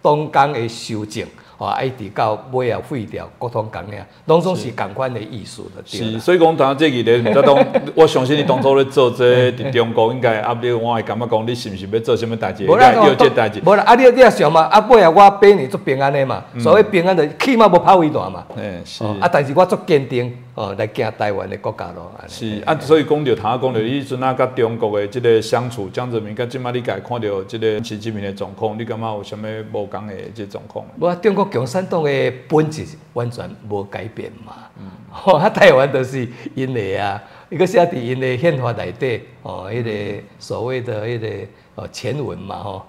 [0.00, 1.26] 东江的修正。
[1.58, 5.82] 哦，爱直到尾啊废掉，沟通讲咧，拢总是共款的艺术的。
[5.84, 12.64] 是，所以讲，当这个咧，即当我相信你当初咧做这 伫中国，应该压力我会感觉讲，你是毋是要做什么代志？
[12.64, 13.60] 无要这代志。
[13.64, 18.46] 无啦，啊，你你也想嘛，啊，尾啊，我八年做平安的嘛，所以平安的起码无拍尾段嘛。
[18.56, 19.04] 诶，是。
[19.04, 20.32] 啊，但是我做坚定。
[20.54, 22.10] 哦，来行台湾的国家咯。
[22.26, 29.40] 是啊，所以讲着他讲着，你阵啊，甲中国的即个相处，江泽民甲即摆你家看到即个习近平的状况，你感觉有啥物
[29.72, 30.84] 无共的即状况？
[30.98, 34.54] 无啊，中国共产党的本质完全无改变嘛。
[34.78, 34.90] 嗯。
[35.10, 37.20] 吼，啊，台湾都是因为啊，
[37.50, 41.28] 伊个写伫因的宪法内底，哦，迄个所谓的迄个
[41.74, 42.82] 哦前文嘛，吼。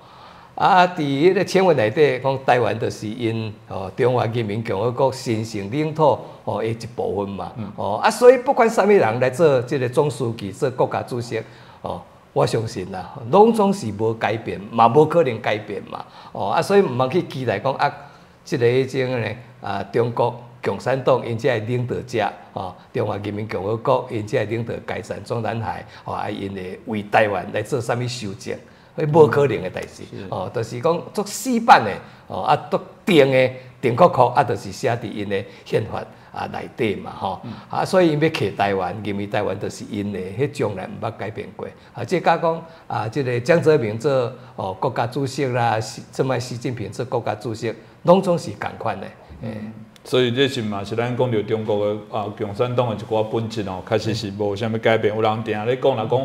[0.55, 7.51] 啊，伫迄个前文内底讲，台湾就是因哦中华人民共和国神圣领土哦的一部分嘛。
[7.77, 11.41] 哦啊，所以不管啥物人来做即个总书记、做国家主席，
[11.81, 12.01] 哦，
[12.33, 16.03] 我相信啦，拢总是无改变，嘛无可能改变嘛。
[16.33, 17.89] 哦啊，所以毋通去期待讲啊，
[18.49, 28.57] 即个迄种咧啊，中国共产党因即个领导者，哦，中华人民共和国因即个领导改善中南海，哦啊，因会为台湾来做啥物修正。
[28.97, 31.95] 迄无可能诶代志，哦，就是讲做死板诶，
[32.27, 41.65] 哦，啊，都定诶定确确，啊，就是写伫因诶宪法啊内底嘛，吼，啊，所以因要克台湾，因为台湾就是因的，迄从来毋捌改变过。
[41.93, 44.11] 啊，即甲讲啊，即个江泽民做
[44.57, 47.73] 哦国家主席啦，即摆习近平做国家主席，
[48.03, 49.07] 拢总是共款的，
[49.41, 49.71] 诶。
[50.03, 55.13] 所以这是嘛是咱讲着中国的啊共产党的一寡本质哦，确实是无啥物改变。
[55.13, 56.21] 有人定咧讲来讲。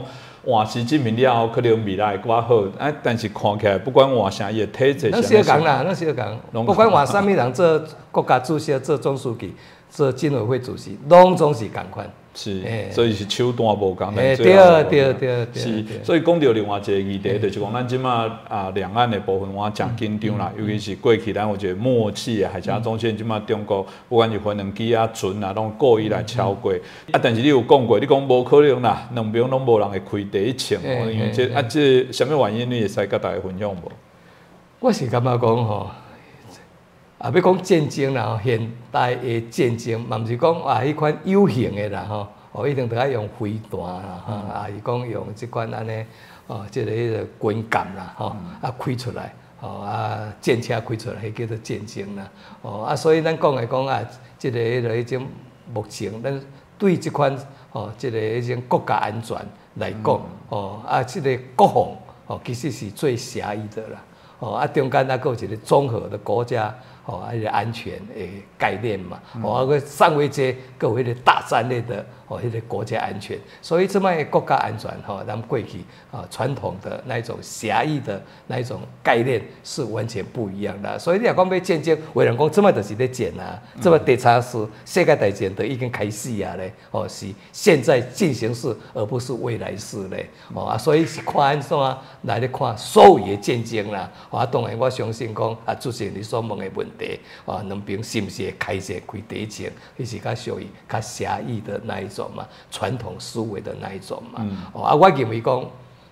[0.47, 2.63] 换习近平了后，可能未来较好。
[2.79, 5.09] 哎，但是看起来，不管换啥，伊的体制。
[5.11, 6.39] 那小讲啦，那小讲。
[6.53, 9.55] 不管换啥物人做国家主席、做总书记、
[9.89, 12.07] 做军委会主席，拢总是共款。
[12.35, 14.37] 是，所以是手段无共，但对
[14.91, 26.73] 对对是，所以讲到另外一个议题，就是讲咱即马啊两岸的部分，我诚紧张啦，尤其是过去咱有一个默契啊，海峡中线即马中国不管是飞能机啊、船啊，拢故意来超过。
[27.13, 33.93] 啊，但是你有讲过，你讲无可能啦，两边拢无人会开第一枪，因为这啊这什么原因，你会使甲大家分享无？
[34.81, 35.91] 我是感觉讲吼。
[37.25, 46.05] 啊，要讲战争啦，现代的战争，嘛毋是讲啊，迄款有形的啦，吼，哦，一定得爱用飞弹啦，哈，啊，是讲用即款安尼，
[46.49, 54.03] 哦，即个迄个军舰啦，吼，啊，开出来，哦，啊，战车开出来，迄叫做战争啦，哦，啊，所以咱讲来讲啊，
[54.37, 55.27] 即个迄个迄种
[55.73, 56.41] 目前咱
[56.77, 57.35] 对即款，
[57.73, 59.35] 哦，即个迄种国家安全
[59.77, 60.21] 来讲，
[60.51, 64.03] 哦，啊，即个国防，哦，其实是最狭义的啦，
[64.41, 66.75] 哦，啊，中间还佫有一个综合的国家。
[67.07, 70.43] 哦，而且安全诶概念嘛，哦，个上位者
[70.79, 80.99] 各位的大战略的哦，迄个国家安全，所以这卖国家安全吼，咱们过去啊传统的那一种狭义的那一种概念是完全不一样的。
[80.99, 91.77] 所以你若讲要战争，有人讲这卖就是咧战啊，这么地差是世界大战都已经开始啊咧，哦是现在进行式，而不是未来式咧，哦啊，所以是看安怎
[92.23, 99.67] 来咧看所有的战争啦，啊，当然我相信讲啊，主席你所问的问题，啊，两边是不是开战开第一枪，
[99.99, 105.65] 迄是较属于较狭义的那一种嘛，传统思维的那一种嘛，哦啊，我认为讲，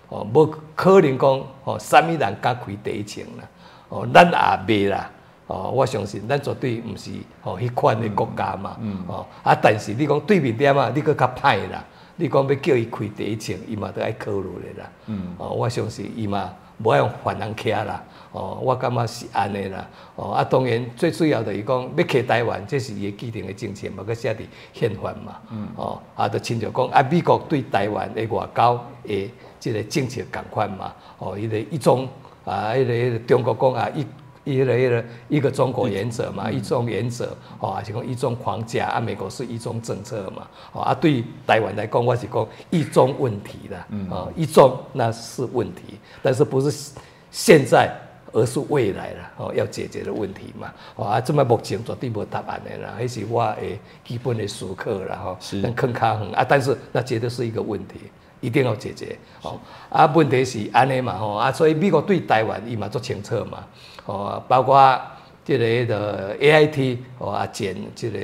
[0.09, 0.45] 哦，无
[0.75, 1.29] 可能讲，
[1.63, 3.43] 哦，啥物人敢开第一枪啦，
[3.89, 5.09] 哦，咱也未啦。
[5.47, 7.11] 哦，我相信咱绝对毋是
[7.43, 8.77] 哦迄款的国家嘛，
[9.07, 11.83] 哦啊，但是你讲对面点啊，你佫较歹啦。
[12.15, 14.89] 你讲要叫伊开第一枪，伊嘛都爱考虑的啦。
[15.37, 18.03] 哦，我相信伊嘛无爱用犯人徛啦。
[18.31, 19.87] 哦，我感觉是安尼啦。
[20.15, 24.39] 哦啊，当然最主要的是讲要去台湾，这是伊既定的政策嘛，佮写伫
[24.73, 25.39] 宪法嘛。
[25.51, 30.93] 嗯哦啊，就亲像讲啊，美国对台湾的外交的即个政策共款嘛。
[31.19, 32.07] 哦，伊个一种
[32.43, 34.05] 啊，迄个中国讲啊一。
[34.43, 38.99] 一个一个一个中国原则嘛，一中原则，哦，还是讲一中框架啊？
[38.99, 46.93] 美国是一中政策嘛，哦啊，对台湾来讲，我是讲一中问题的，哦，一中那是问题，但是不是
[47.31, 47.95] 现在，
[48.31, 53.61] 而是未来了，哦，要解决的问题嘛，哦啊，这么目前绝对无答案的啦，那是我的
[54.03, 57.99] 基本的思考啦，吼，能坑卡很啊，但是那绝对是一个问题。
[58.41, 63.63] 一定要解决，哦，啊，问题是安尼嘛，吼，啊，所以美国对台湾伊嘛做清楚嘛，
[64.05, 65.01] 哦，包括
[65.45, 68.17] 即个迄个 A I T，哦，啊，前即个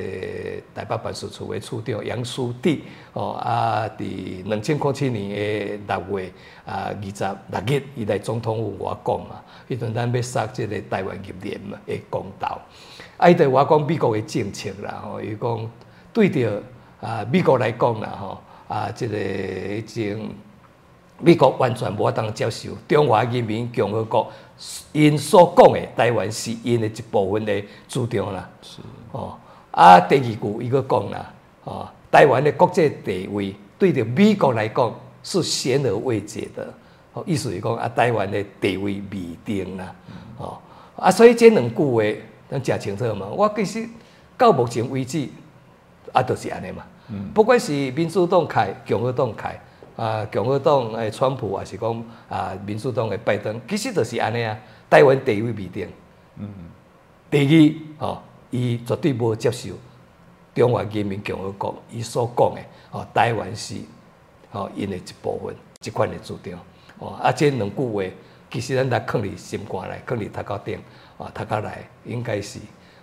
[0.73, 6.31] 台北办事处的处长杨书记，哦，啊，伫两千零七年的六月
[6.65, 12.59] 啊，二十六日，伊来总统府我讲嘛，迄阵咱要杀即个台湾入联嘛的公道，
[13.17, 15.71] 啊，伊对我讲美国的政策啦，吼，伊讲
[16.13, 16.61] 对着
[17.01, 18.41] 啊美国来讲啦，吼。
[18.69, 20.29] 啊，即个迄种
[21.17, 24.31] 美国完全无法当接受中华人民共和国
[24.91, 28.49] 因所讲的台湾是因的一部分的主张啦。
[28.61, 28.81] 是
[29.11, 29.37] 哦，
[29.71, 31.33] 啊，第二句伊个讲啦，
[31.63, 34.93] 哦，台湾的国际地位对着美国来讲
[35.23, 36.73] 是显而未见的。
[37.13, 39.95] 哦，意思是讲啊，台湾的地位未定啦。
[40.37, 40.57] 哦，
[40.95, 43.27] 啊，所以这两句话咱讲清楚嘛。
[43.27, 43.87] 我其实
[44.37, 45.27] 到目前为止
[46.11, 46.83] 啊，都是安尼嘛。
[47.11, 49.59] 嗯不管是民主党开、共和党开，
[49.99, 54.57] 啊，共和党诶，川普还是讲啊，民主党诶，拜登，其实就是安尼啊。
[54.89, 55.89] 台湾地位未定。
[56.37, 56.49] 嗯。
[57.29, 59.75] 第二，哦，伊绝对无接受
[60.55, 63.75] 中华人民共和国伊所讲诶，哦，台湾是
[64.51, 66.57] 吼，因诶一部分，即款诶主张。
[66.99, 68.03] 哦，啊，即两句话，
[68.49, 70.79] 其实咱来放伫心肝内，放伫头壳顶，
[71.17, 71.69] 啊，头壳内
[72.05, 72.59] 应该是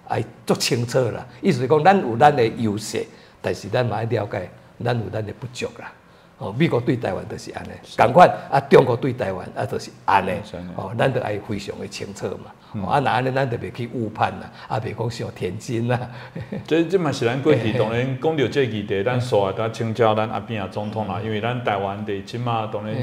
[0.09, 1.27] 爱足清楚啦。
[1.43, 3.07] 意思是讲，咱有咱诶优势。
[3.43, 4.51] 但是咱嘛要了解，
[4.83, 5.93] 咱有咱诶不足啦。
[6.39, 10.31] 哦，美国对台湾都是安尼，共款啊，中国对台湾啊都是安尼。
[10.75, 12.83] 哦，咱都爱非常的清楚嘛。
[12.83, 15.99] 哦，啊，那安尼咱特别去误判啦，啊，别讲上天真啦。
[16.67, 22.95] 这这嘛是咱过去当然讲到这议题，咱说啊，请教咱阿扁啊总统啦，因为咱台湾的起码当然。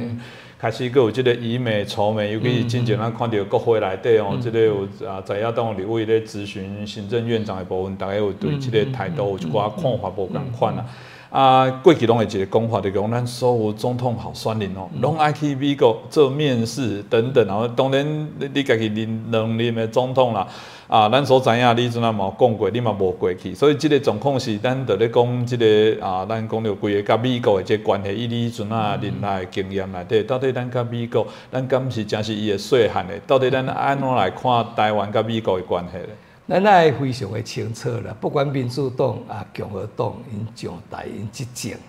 [0.59, 10.85] 开始佫有即个以美仇美，尤其是之前咱看到国会内底哦，即个有啊在亚当立委咧咨询行政院长的部分，大概有对即个态度有一寡看法无共款啦。
[11.33, 18.05] 啊，过去拢会一个讲法，就讲咱所有总统候选人哦，拢爱去美国做面试等等，然后当然
[18.37, 20.47] 你你家己任两任的总统啦。
[20.87, 33.17] 啊，咱所知影，你阵啊无讲过，你嘛无过去，所以即个状况是咱伫咧讲即个啊，咱讲着规个甲美国的即关系，以你阵啊人来经验来底，到底咱甲美国，咱敢是真是伊的细汉的？
[33.25, 36.09] 到底咱安怎来看台湾甲美国的关系咧？
[36.45, 41.79] 咱爱非常的清楚啦，不管民主党啊、共和党，因上台因执政，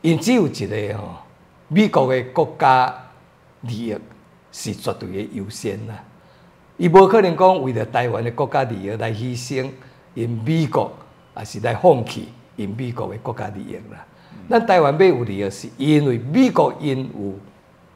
[0.00, 1.16] 因只有一个吼，
[1.68, 2.94] 美国的国家
[3.60, 3.96] 利益
[4.50, 6.02] 是绝对的优先啦。
[6.78, 9.70] 伊无可能讲为了台湾的国家利益来牺牲
[10.14, 10.90] 因美国，
[11.36, 14.02] 也是来放弃因美国的国家利益啦。
[14.48, 17.34] 咱台湾要有利益，是因为美国因有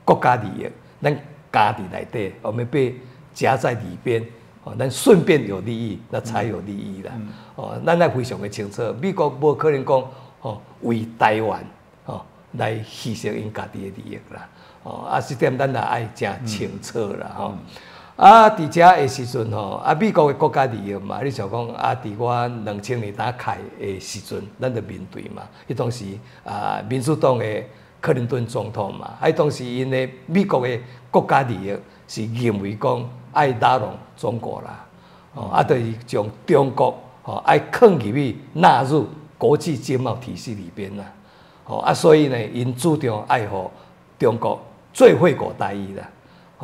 [0.05, 0.69] 国家利益，
[1.01, 1.17] 咱
[1.51, 2.95] 家己内底，我们被
[3.33, 4.23] 夹在里边，
[4.65, 7.13] 哦，咱顺便有利益，那才有利益啦。
[7.55, 10.05] 哦，咱也非常的清楚，美国无可能讲
[10.41, 11.63] 哦为台湾
[12.07, 14.49] 哦来牺牲因家己的利益啦。
[14.83, 17.55] 哦，啊，这点咱也爱真清楚啦，吼。
[18.17, 25.43] 啊，伫遮的时阵吼，啊，美国的国家利益嘛，你想讲啊，伫我两千年打开的时阵，咱着面对嘛。
[25.69, 26.05] 迄当时
[26.45, 27.69] 啊，民主党诶
[28.01, 33.05] 克林顿总统嘛，迄当时因的美国诶国家利益是认为讲
[33.35, 34.85] 爱打拢中国啦，
[35.35, 39.07] 哦，啊，就是将中国哦爱放入去纳入
[39.37, 41.05] 国际经贸体系里边啦，
[41.67, 43.71] 哦啊，所以呢，因主张爱护
[44.19, 44.59] 中国
[44.93, 46.09] 最惠国待遇啦。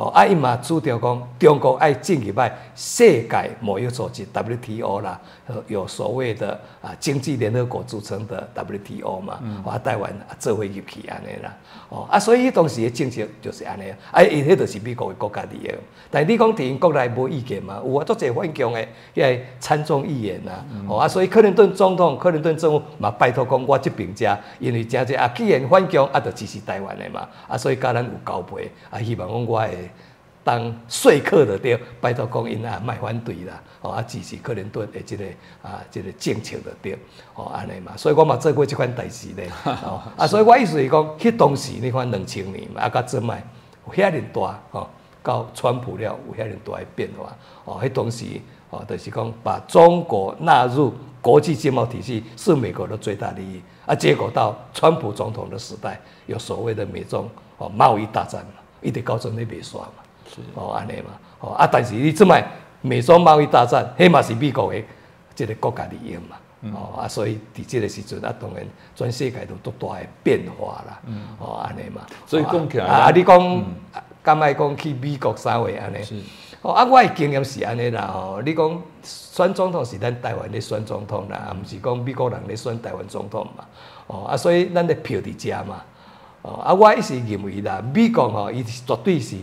[0.01, 5.21] 哦，啊，伊嘛主张讲，中国爱进入来世界贸易组织 WTO 啦，
[5.67, 11.55] 有所谓的啊经济联合国组成的 WTO 嘛，啊台湾啊做伙入去安尼啦，
[11.89, 15.71] 哦啊，所以当时的政策就是安尼，啊，伊迄就是美国的国家利益。
[16.09, 17.79] 但你讲伫因国内无意见嘛？
[17.85, 18.81] 有啊，足侪反共的，
[19.13, 29.90] 迄个参众议员呐，哦啊，所以克林顿总统、克林顿政府嘛拜托讲，我即边遮，因为真侪啊，既然反共啊，就支持台湾的嘛，啊，所以甲咱有交配，啊，希望讲我会。
[30.43, 35.23] 当说客的对，拜托讲因啊，卖反对啦，哦啊支持克林顿的即个
[35.61, 36.97] 啊即个政策的对，
[37.35, 43.43] 哦安尼嘛，所以我嘛做过即款代志咧， 哦啊，所以我意思是讲，迄当时你看两千年嘛，啊甲做卖
[43.87, 44.87] 有遐尼大，哦
[45.23, 47.31] 到川普了有遐尼大的变化，
[47.65, 48.25] 哦迄当时
[48.71, 57.29] 哦就是讲把中国纳入国际经贸体系是美国的最大利益，啊结果到川普总统的时代，有所谓的美中
[57.59, 59.93] 哦贸易大战嘛，一直搞成咧袂煞嘛。
[60.55, 62.45] 哦，安尼嘛，哦啊，但是你即摆
[62.81, 64.81] 美中贸易大战，迄嘛是美国的
[65.35, 66.37] 即个国家利益嘛，
[66.73, 68.65] 哦啊，所以伫即个时阵啊，当然
[68.95, 70.99] 全世界都多大的变化啦，
[71.39, 73.63] 哦安尼嘛，所以讲起来啊，你讲
[74.23, 76.23] 敢爱讲去美国啥位安尼？
[76.61, 83.63] 哦啊，我的经验是安尼啦，哦，你讲选总统是咱台湾咧选总统啦，啊，毋是讲美国人咧选台湾总统嘛，
[84.07, 85.81] 哦啊，所以咱的票伫遮嘛，
[86.43, 89.37] 哦啊，我一直认为啦，美国吼，伊是绝对是。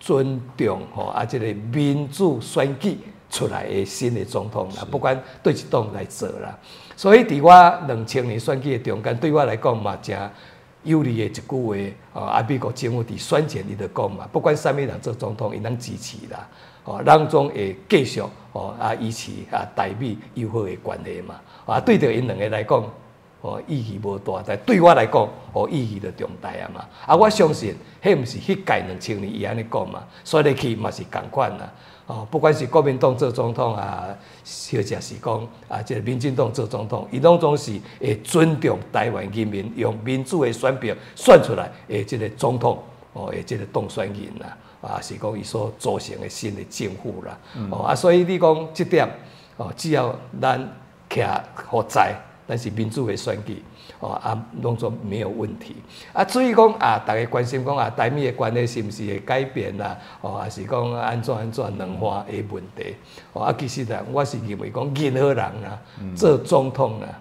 [0.00, 2.98] 尊重吼啊，即个民主选举
[3.30, 6.58] 出来的新的总统啦，不管对一党来做啦。
[6.96, 10.18] 所以伫我两千年选举的中间，对我来讲嘛，真
[10.84, 16.48] 有利的一句话，吼，啊，美国政府伫选前伊就讲嘛，不管啥物人做总统，伊能支持啦，
[16.84, 18.20] 哦，咱总会继续
[18.52, 22.82] 哦啊，维持啊台美友好的关系嘛，啊，对着因两个来讲。
[23.40, 26.84] 哦，意义无大，但对我来讲，哦，意义就重大啊嘛。
[27.06, 27.72] 啊，我相信，
[28.02, 31.72] 迄毋是迄届两千年伊安尼讲嘛，说入去嘛是共款啦。
[32.06, 34.08] 哦，不管是国民党做总统啊，
[34.72, 42.82] 或者是讲啊，即个民进党做总统，伊拢总是会尊重台湾人民用民主的选票选出来诶，即个总统
[43.12, 47.38] 哦，诶，即个当选人啦，啊，是讲伊所组成的新的政府啦。
[47.70, 49.08] 哦，啊，所以你讲即点，
[49.58, 50.58] 哦，只要咱
[51.08, 52.16] 徛好在。
[52.48, 53.62] 但是民主的选举，
[54.00, 55.76] 哦啊，拢总没有问题。
[56.14, 59.94] 啊，至于讲啊，大家关心讲啊，台美的关系是毋是会改变啦？
[60.22, 62.96] 哦，还是讲安怎安怎两化的问题？
[63.34, 65.78] 哦啊，其实啊，我是认为讲任何人啊，
[66.16, 67.20] 做总统啊，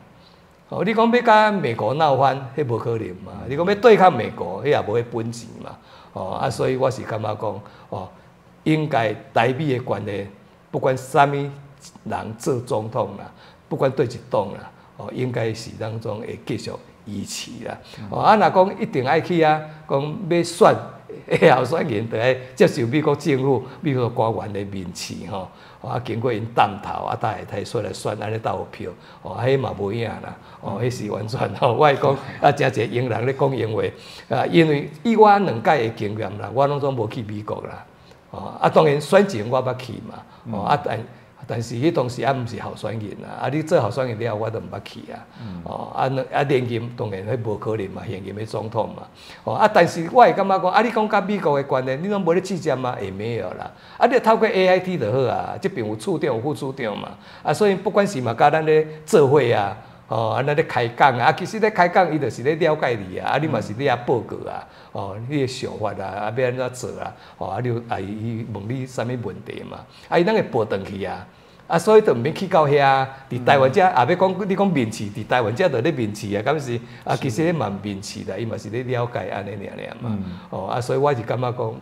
[0.70, 3.34] 哦，你讲要甲美国闹翻，迄无可能嘛？
[3.50, 5.78] 你讲要对抗美国，迄也无迄本钱嘛？
[6.14, 8.08] 哦啊，所以我是感觉讲，哦，
[8.64, 10.26] 应该台美的关系，
[10.72, 13.30] 不管啥物人做总统啦，
[13.68, 14.72] 不管对一党啦。
[14.98, 16.72] 哦，应该是当中会继续
[17.06, 17.78] 维持啦。
[18.10, 20.76] 哦，啊，若讲一定爱去啊，讲要选
[21.56, 25.48] 候选人，就爱接受美国政府、美国官员的面试吼。
[25.80, 28.92] 啊，经过因探头啊，大家出来选，安尼投票。
[29.22, 30.36] 哦，迄嘛无影啦。
[30.60, 33.84] 哦，迄是完全吼，我讲 啊，真侪英人咧讲英话
[34.36, 37.86] 啊，因为以我两届的经验啦，我拢总无去美国啦。
[38.32, 40.16] 哦，啊，当然选前我捌去嘛。
[40.52, 41.00] 哦，啊，但
[41.48, 45.16] 但是迄当时也毋是候选人啊，啊，你做候选人了后，我都毋捌去啊。
[45.64, 49.04] 哦，啊，啊，连任当然迄无可能嘛，现任的总统嘛。
[49.46, 52.98] 哦，啊，但是我会感觉讲，啊，你讲甲美国的关系，你拢无咧计较嘛？
[53.02, 53.72] 也没有啦。
[53.98, 57.10] 啊，你透过 A I T 就好啊，即边有处长有副处长嘛。
[57.42, 59.78] 啊，所以不管是嘛，甲咱咧做伙啊。
[60.10, 71.28] 哦，安尼咧开讲啊，其实咧开讲，伊就是咧了解你啊，啊，你嘛是咧报告啊，哦，你的想法啊，啊，要安怎做啊，哦，啊，你啊，伊问你啥物问题嘛，啊，伊咱会报转去啊，
[71.68, 76.80] 啊，所以就毋免去到遐，伫台湾遮也要讲你讲面试，伫台湾遮就咧面试啊，咁是？
[77.04, 80.18] 啊，其实咧蛮面试啦，伊嘛是咧了解安尼尔尔嘛，
[80.50, 81.74] 哦，啊，所以我是感觉讲。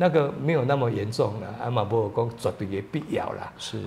[0.00, 3.50] 那个没有那么严重啦，啊嘛无讲绝对的必要啦。
[3.58, 3.78] 是，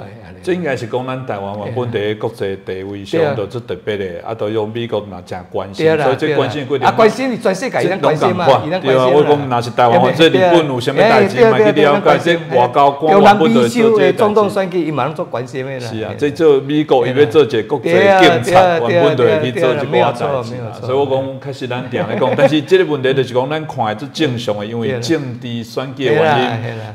[0.44, 6.86] 这应该是讲咱台湾原本伫国际地位上都做特别的，啊，都用美国嘛正关心，所以这关心规定。
[6.86, 15.88] 啊，关心你全世界伊关心嘛，伊对啊，我讲若是台湾或者日本有啥物代志，嘛去了解这外交官原本就做这总统选举，伊嘛拢做关心的啦。
[15.88, 20.74] 是啊，这做美国伊要做一个国际警察，原本就会去做一寡代志啦。
[20.82, 26.48] 所以我讲确实咱定来讲，但是这个问题就是讲咱看是正常的，因为政治选举的原因。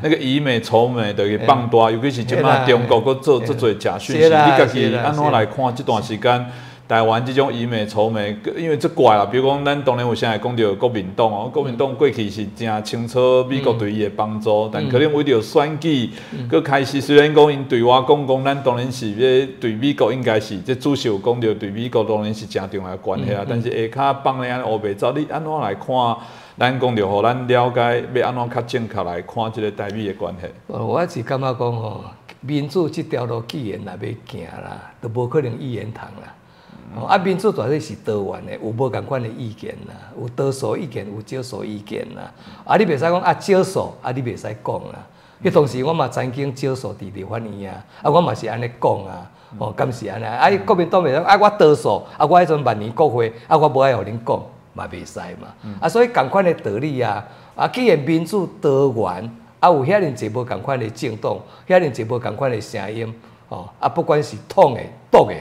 [0.03, 6.47] 那个以美仇美的给放大，尤其是即马中国搁做做做假讯息，你家己安怎来看这段时间
[6.89, 9.27] 台湾这种以美仇美，因为这怪啦。
[9.27, 16.09] 比如讲，咱当然有现在讲到国民党哦，国民党过去是真清楚美国对伊的帮助，但可能为着选举，
[16.49, 23.45] 佮开始虽然讲因对我讲讲，咱当然是要对美国应该是，这主席有讲到对美国当然是真重要的关系啊。
[23.49, 26.17] 但是下骹放咧安乌白走，你安怎来看？
[26.59, 30.49] 咱讲着，互咱了解要安怎较正确来看即个台美的关系。
[30.69, 32.01] 我是感觉讲吼，
[32.41, 37.07] 民主即条路既然若要行啦，都无可能一言堂啦。
[37.07, 42.33] 啊，民主绝对是多元的，有无共款的意见啦，有多数意见，有少数意见啦。
[42.65, 45.07] 啊，你袂使讲啊少数，啊你袂使讲啦。
[45.45, 50.25] 迄当时我嘛曾经少数伫立法院啊，啊我嘛是安尼讲啊，哦，敢是安尼？
[50.25, 54.43] 啊，国民党袂使啊我多数，啊我迄阵万年国会，啊我无爱互恁讲。
[54.77, 55.49] 嘛袂使嘛，
[55.81, 57.25] 啊，所以共款的道理啊，
[57.57, 63.13] 啊，既然民主多元，啊，有遐尼侪无共款的政党，遐尼侪无共款的声音，
[63.49, 65.35] 哦，啊，不管是统的、独的，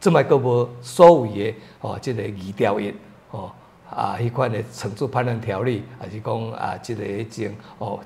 [0.00, 2.92] 即摆个无所谓的，哦，即个二条一，
[3.30, 3.52] 哦，
[3.88, 8.00] 啊，迄款的惩处判断条例，还是讲啊，即个种哦，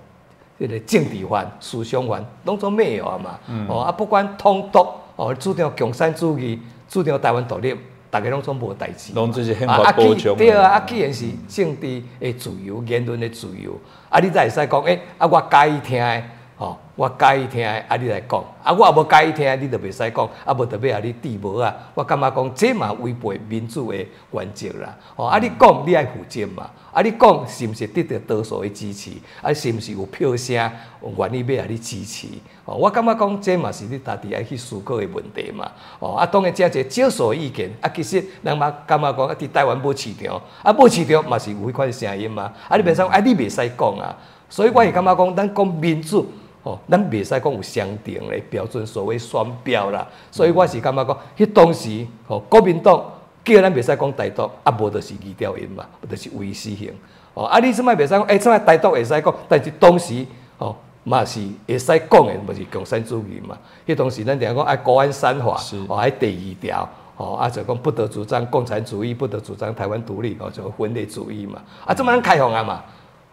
[0.59, 7.74] 即个政治犯、思想犯，拢总没有啊嘛，哦，啊，不管统独，哦，主张共产主义，主张台湾独立。
[8.17, 10.35] 大家拢总无代志，拢就是宪法保障。
[10.35, 16.23] 对啊，啊，既然是政治的自由、言论的自由，啊，你才会使讲，诶，啊，我介意听的，
[16.57, 23.99] 吼，我介意听的，啊，你来讲，啊，我也无介意听，你就袂使讲，啊，无特别啊，你治无啊，我感觉讲，这嘛违背民主的
[24.33, 26.71] 原则啦，吼，啊，你讲你爱负责嘛。
[26.97, 27.03] 啊！
[27.03, 29.11] 你讲是毋是得到多数的支持？
[29.43, 32.27] 啊，是毋是有票声愿意要啊你支持？
[32.65, 35.71] 哦，我感觉讲这嘛是你家己爱去思考的问题嘛。
[35.99, 42.51] 哦，啊，当然这个少数意见，啊，其实人嘛感觉讲啊，伫台湾无市场，啊，无市场嘛是有迄款声音嘛。
[42.67, 44.17] 啊，你袂使啊，你袂使讲啊。
[44.49, 46.27] 所以我是感觉讲，咱讲民主，
[46.67, 50.05] 哦，咱袂使讲有相定的标准，所谓双标啦。
[50.33, 53.01] 所以我是感觉讲，迄当时，哦，国民党。
[53.47, 56.93] 叫咱袂使讲台独，啊无就是二调音嘛，就是唯死刑。
[57.33, 60.27] 哦，啊你即摆袂使讲，哎，即摆台独会使讲，但是当时
[60.59, 63.57] 哦嘛是会使讲的，毋是共产主义嘛。
[63.87, 65.57] 迄当时咱定讲爱国安三法，
[65.87, 71.61] 哦，爱第二条，哦，啊就讲不得主张共产主义，不得主张台湾独立，哦，就分裂主义嘛。
[71.85, 72.83] 啊，即摆咱开放啊嘛，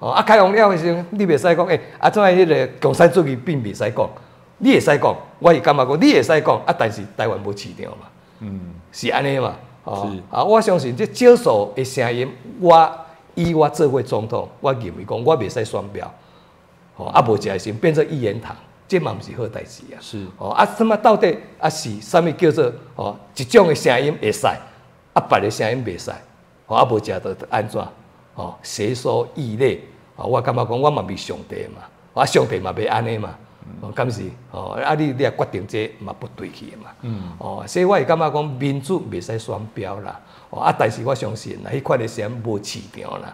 [0.04, 4.10] 哦，啊开放了的时，你袂使讲，哎，啊即摆迄个共产主义并袂使讲，
[4.58, 8.08] 你会使讲，我是感觉讲，你会使讲，啊，但是台湾无市场嘛，
[8.42, 8.60] 嗯，
[8.92, 9.56] 是安尼嘛。
[9.86, 10.42] 哦，啊！
[10.42, 12.30] 我相信这少数的声音，
[12.62, 12.90] 我
[13.36, 16.10] 以我做为总统，我认为讲我袂使双标，
[16.96, 18.56] 哦，啊无一心变成一言堂，
[18.88, 20.00] 这嘛毋是好代志啊。
[20.00, 26.10] 是，哦，啊，什么到底啊是啥物叫做哦一种的声音会使，啊别的声音袂使，
[26.68, 27.86] 哦，啊无食到安怎？
[28.36, 29.82] 哦，谁说异类？
[30.16, 33.36] 哦，我感觉讲我嘛未上帝嘛，啊上帝嘛未安尼嘛。
[33.80, 43.34] 哦，敢是哦，啊，你你也决定这嘛不对去嘛，嗯，哦，所以我会感觉讲民主未使双标啦，哦，啊，但是我相信啦，迄款的先无市场啦，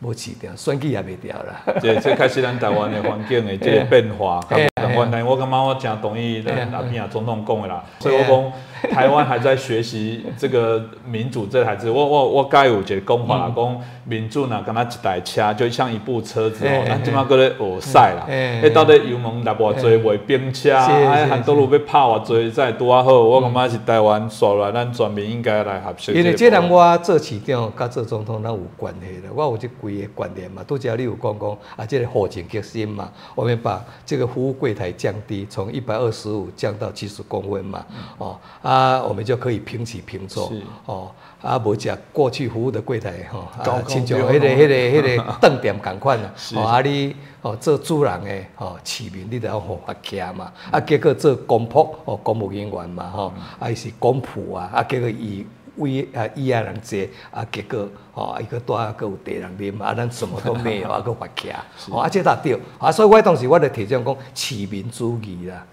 [0.00, 1.62] 无市场，选举也袂掉啦。
[1.80, 4.40] 这这开始咱台湾的环境的这个变化，
[4.86, 8.52] 原来我感觉我真同意咱阿扁总统讲的啦，所以我讲。
[8.92, 26.14] 台湾还在学习这个民主这台子，我我我该有一个讲法啦，讲民主呢，跟他一台车，就像一部车子哦，咱即马搁咧学赛啦，诶，到底油门来偌济，袂冰车，哎，很多路要拍偌济，再拄啊好，我感觉是台湾刷来，咱全民应该来合作。
[26.14, 37.86] 因为这人我做市长，甲做总统，咱有关系的，我有这几个观念嘛，都只要你有讲讲啊，这个后勤革新嘛，我们把这个服务柜台降低，从一百二十五降到七十公分嘛，
[38.18, 38.38] 哦。
[38.60, 40.52] 啊，我们就可以平起平坐，
[40.84, 41.10] 哦，
[41.40, 55.46] 啊，无只过去服务的柜台，吼，啊，亲像迄个、迄个、迄个 饭店共款啦，哦，啊，你哦做主人的，哦，市民你都要好发徛嘛，啊，结果做公仆，哦，公务人员嘛，吼，啊，是公仆啊，啊，结果伊
[55.78, 56.98] 为啊伊啊人坐，
[57.30, 61.52] 啊，结果哦，伊个带个有地人啉，啊，咱什么都没有， 啊，个发徛，
[61.90, 65.64] 吼，啊，这才对，啊，所以我当时我就提倡讲市民主义啦。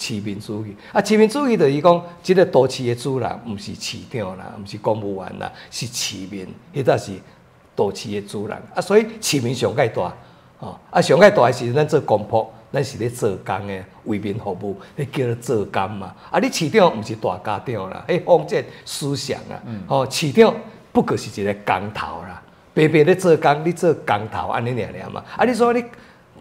[0.00, 7.10] 市民主义啊，市民主义就是讲，即个都市的主人，毋是市长啦，毋是公务员啦，是市民，迄搭是
[7.74, 8.80] 都市的主人啊。
[8.80, 10.14] 所以市民上界大，
[10.60, 16.14] 哦，啊上界大的是咱做公仆，咱是咧做工诶，为民服务，迄叫做做工嘛。
[16.30, 20.54] 啊，你市长毋是大家长啦，迄封建思想啊，哦，市长
[20.92, 22.42] 不过是一个工头啦，
[22.74, 25.24] 白白咧做工，你做工头安尼尔尔嘛。
[25.36, 25.82] 啊，你说你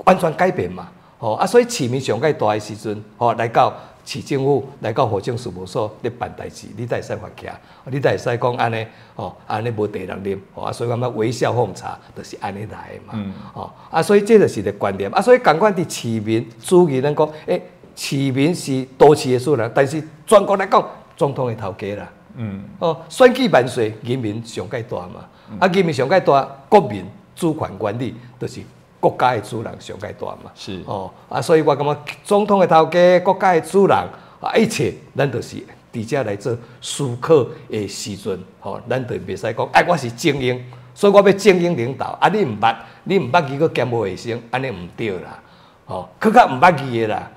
[0.05, 0.89] 完全改变嘛？
[1.19, 3.73] 哦啊，所以市民上较大诶时阵，哦来到
[4.07, 7.51] 市政府，来到户政事务所咧办代志，你才会使发徛，
[7.91, 8.87] 你才会使讲安尼，
[9.17, 15.11] 哦安尼无地人啉，哦啊，所以感觉微笑奉茶，就是安尼来的嘛，哦啊，所以这就是个观念。
[15.11, 17.61] 啊，所以共款伫市民主义，咱讲，诶，
[17.97, 25.25] 市民是都市的主人，但是全国来讲，总统的头家啦，嗯，哦，选举万岁，人民上界大嘛。
[25.59, 27.05] 啊，人民上界大，国民
[27.35, 28.61] 主权管理就是
[28.99, 30.51] 国家的主人上阶段嘛。
[30.55, 33.97] 是哦，啊，所以我感觉总统的头家，国家的主人，
[34.39, 35.57] 啊，一切咱都是
[35.93, 42.17] 伫遮来做思考的时阵，吼，咱就袂使讲，哎，我是精英，所以我要精英领导。
[42.19, 45.39] 啊，你毋捌，你毋捌伊个兼无卫生，安尼毋对啦。
[45.85, 47.31] 吼，更较毋捌伊的啦。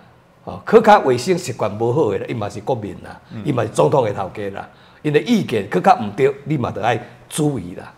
[0.44, 4.68] 吼，更较卫生习惯无好的啦，伊嘛是国民啦，伊嘛是总统的头家啦。
[5.02, 7.92] 因的意见更较毋对，你嘛得爱注意啦。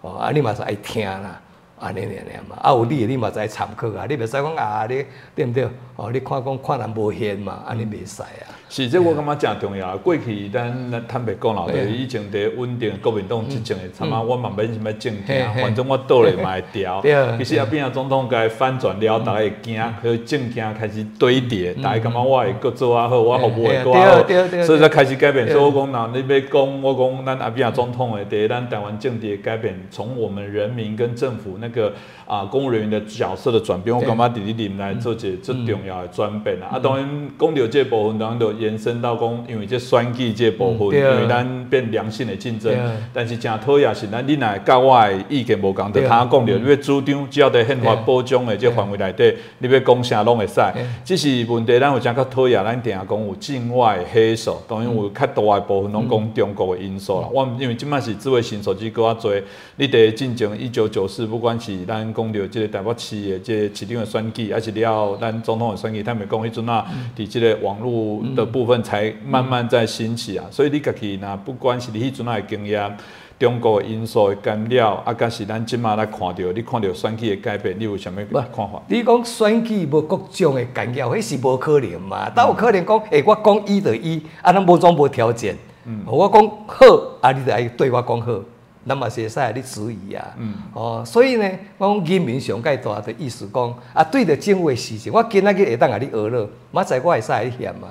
[0.00, 1.40] 哦，啊，你嘛是爱听啦。
[1.80, 5.04] 安尼尔尔嘛，啊有你，你嘛知参考啊，你袂使讲啊，你
[5.34, 5.68] 对毋对？
[5.96, 8.57] 哦，你看讲看人无现嘛，安尼袂使啊。
[8.70, 9.96] 是，这我感觉真重要。
[9.96, 17.02] 过去咱咱坦白讲啦，对以前伫稳定国民党执政的，他妈我嘛免什么政见，反正我倒来嘛会调。
[17.38, 25.48] 其实啊，变啊总统该翻转了，大家会惊，和政见开始堆叠，大家感觉我会搁做啊好，我服务会搁好，所以才开始改变。
[25.50, 31.90] 所以我讲那，你要讲我讲咱阿扁总统的，第一咱台湾政治的改变，从我们人民跟政府那个
[32.26, 36.66] 啊公务人员的角色的转变，我感觉伫里面来做一最重要的转变啦。
[36.72, 38.57] 啊，当然讲到这部分，当然就。
[38.58, 42.72] 延伸到讲，因为这选举这部分，因为咱变良性的竞争，
[43.12, 50.60] 但是真讨厌是咱你若甲我的意见无共，就他讲着，你要主张只要在宪法保障的这范围内底，你要讲啥拢会使。
[51.04, 57.28] 只是问题，咱有正较讨厌，咱定下讲有境外黑手，当然有较大的部分拢讲中国的因素啦。
[57.32, 59.32] 我因为即摆是智慧型手机搁较多，
[59.76, 66.84] 你伫进前一九九四，不管是咱讲着即个台北市的即个市长的选举，还是了咱总统的选举，他们讲迄阵啊，
[67.16, 68.47] 伫即个网络的。
[68.48, 72.96] 部分才慢慢在兴起啊，所以你家己呐，不管是你迄阵的经验，
[73.38, 78.82] 中国因素的干扰，啊，甲是咱即马来看到，你看到选举的改变，你有啥物看法？
[78.88, 82.30] 你讲选举无各种的干扰，迄是无可能嘛？
[82.34, 86.86] 但有可能讲，诶，我讲一就一，啊，咱无总无条件，嗯，我讲好，
[87.20, 88.40] 啊，你就爱对我讲好。
[88.84, 91.46] 那么是会使你质疑啊，嗯哦，所以呢，
[91.76, 97.88] 我讲人民上介大的意思讲，啊，对着政府的事情，我今仔日会当甲你学了，明仔我会使你嫌嘛。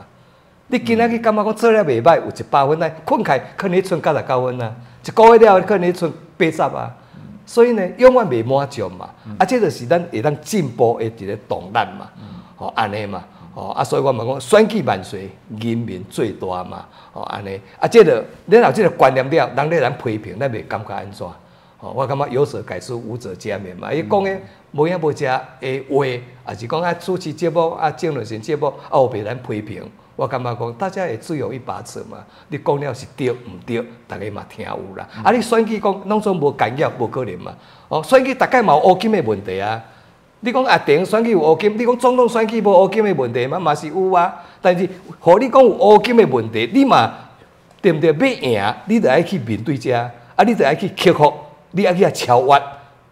[0.70, 6.94] 你今仔日感觉讲做了袂歹，有一百分来，困起可能剩九十九分啊，一个月了可能剩八十啊，
[7.46, 12.10] 所以呢，永远袂满足嘛，啊，这就是咱会当进步的一个动力嘛，
[12.58, 21.26] 哦，安尼嘛，哦，啊，所以我嘛讲选举万岁，人民最大嘛，哦，安尼，啊，这个你有这个观念了，人咧咱批评，咱袂感觉安怎？
[21.80, 24.38] 哦，我感觉有则改之，无则加勉嘛，伊讲的
[24.74, 25.40] 无影无食的
[25.90, 26.06] 话，
[26.44, 29.90] 啊是讲啊主持节目啊政论性节目，啊有被咱批评。
[30.18, 32.18] 我感觉讲，大家也自有一把尺嘛。
[32.50, 35.08] 你讲了是对毋对，大家嘛听有啦。
[35.24, 37.54] 啊，你选举讲拢总无干扰，无可能嘛。
[37.88, 39.80] 哦，选举大概嘛有乌金的问题啊。
[40.40, 44.34] 你讲啊，电选举有乌金，你讲总统选举无乌金的问题嘛，嘛是有啊。
[44.60, 44.90] 但是，
[45.20, 47.14] 互你讲有乌金的问题，你嘛
[47.80, 48.12] 对毋对？
[48.12, 49.96] 要赢，你得爱去面对遮，
[50.36, 51.32] 啊，你得爱去克服，
[51.72, 52.62] 你爱去啊超越。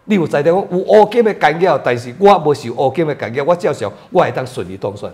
[0.06, 5.08] 你有在讲有乌金的干扰，但是我无受乌金的干扰，我照常我会当顺利当选。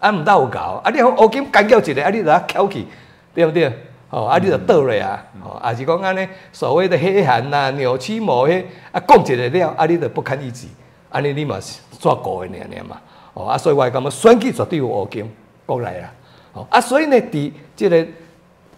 [0.00, 2.86] 啊，毋有搞，啊，你互乌金干叫一个，啊，你著啊翘起，
[3.34, 3.70] 对毋对？
[4.08, 10.68] 吼，啊，你著倒落啊，吼，啊是讲安尼所谓的黑函呐、扭曲毛迄，啊，讲一个了，啊，你著不堪一击，
[11.10, 13.00] 安尼你嘛是怎过的尔尔嘛？
[13.34, 15.30] 哦，啊，所以我感觉选举绝对有乌金
[15.64, 16.12] 过来啊，
[16.54, 18.06] 哦，啊，所以呢，伫即个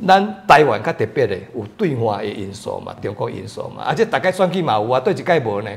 [0.07, 5.71] 咱台湾较特别的有对华的因素嘛，中国因素嘛，啊且大概选举嘛有啊，对一届无呢？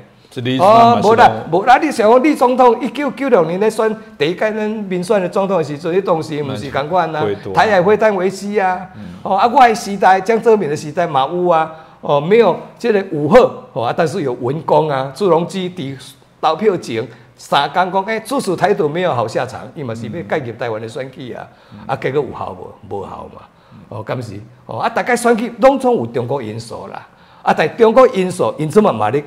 [0.59, 1.77] 哦，无啦，无啦！
[1.77, 8.89] 你想讲李总统一九九六年咧选第一届咱民选的总统的时阵，迄当时毋是共款啊，台海会谈危机啊，
[9.23, 11.71] 哦啊，我的时代江泽民的时代嘛有啊，
[12.01, 15.97] 哦没有这个武赫，哦啊，但是有文工啊，朱镕基伫
[16.41, 17.07] 投票前
[17.37, 21.47] 三讲讲，诶，支持台独没有好下场，伊嘛是要介入台湾的选举啊，
[21.87, 22.73] 啊，结果有效无？
[22.89, 23.41] 无效嘛，
[23.87, 24.33] 哦，敢是？
[24.65, 27.07] 哦啊，大概选举拢总有中国因素啦，
[27.41, 29.23] 啊，但中国因素因怎么嘛咧？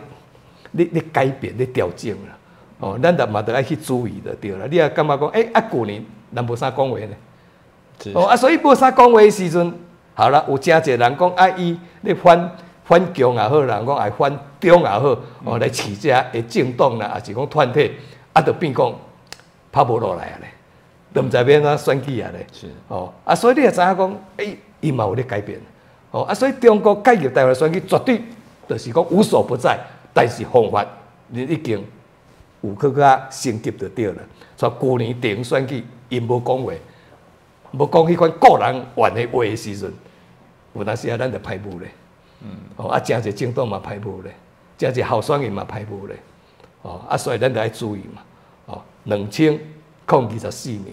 [0.73, 2.37] 你你改变你调整啦，
[2.81, 4.67] 哦，咱得嘛得爱去注意的对啦。
[4.71, 6.05] 你也感觉讲，诶，啊旧年
[6.35, 9.73] 咱无啥讲话呢，哦啊，所以无啥讲话的时阵，
[10.15, 17.93] 好啦，有真侪人讲啊，伊咧反反强也好，人讲爱反中也好，哦，来饲只会政党啦，还是讲团体，
[18.33, 18.93] 啊，就变讲
[19.73, 20.49] 拍无落来啊咧，
[21.13, 25.59] 都毋知变怎选举啊咧，是哦啊，所以你也知影讲，诶，伊嘛有咧改变，
[26.11, 28.23] 哦啊，所以中国介入台湾选举，绝对
[28.69, 29.79] 就是讲无所不在。
[30.19, 30.85] 但是方法，
[31.29, 31.85] 你已经
[32.63, 34.21] 有去较升级就对了。
[34.57, 36.73] 所以去年电选举，因无讲话，
[37.71, 39.93] 无讲迄款个人玩的话的时阵，
[40.75, 41.89] 有当时啊，咱就排布咧。
[42.43, 42.49] 嗯。
[42.75, 44.35] 哦，啊，真侪政党嘛排布咧，
[44.77, 46.17] 真侪候选人嘛排布咧。
[46.83, 48.23] 哦，啊，所以咱就要注意嘛。
[48.67, 49.61] 哦，两千零
[50.09, 50.87] 二十四年，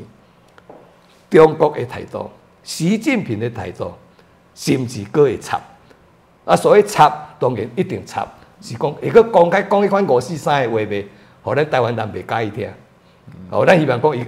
[1.32, 2.30] 中国的态度，
[2.62, 3.92] 习近平的态度，
[4.54, 5.60] 甚至佫会插。
[6.46, 8.24] 啊，所以插，当然一定插，
[8.66, 11.06] 是讲会佫公开讲迄款五四三的话袂，
[11.44, 12.70] 互咱台湾人袂介意听。
[13.52, 14.26] 哦，咱希望讲伊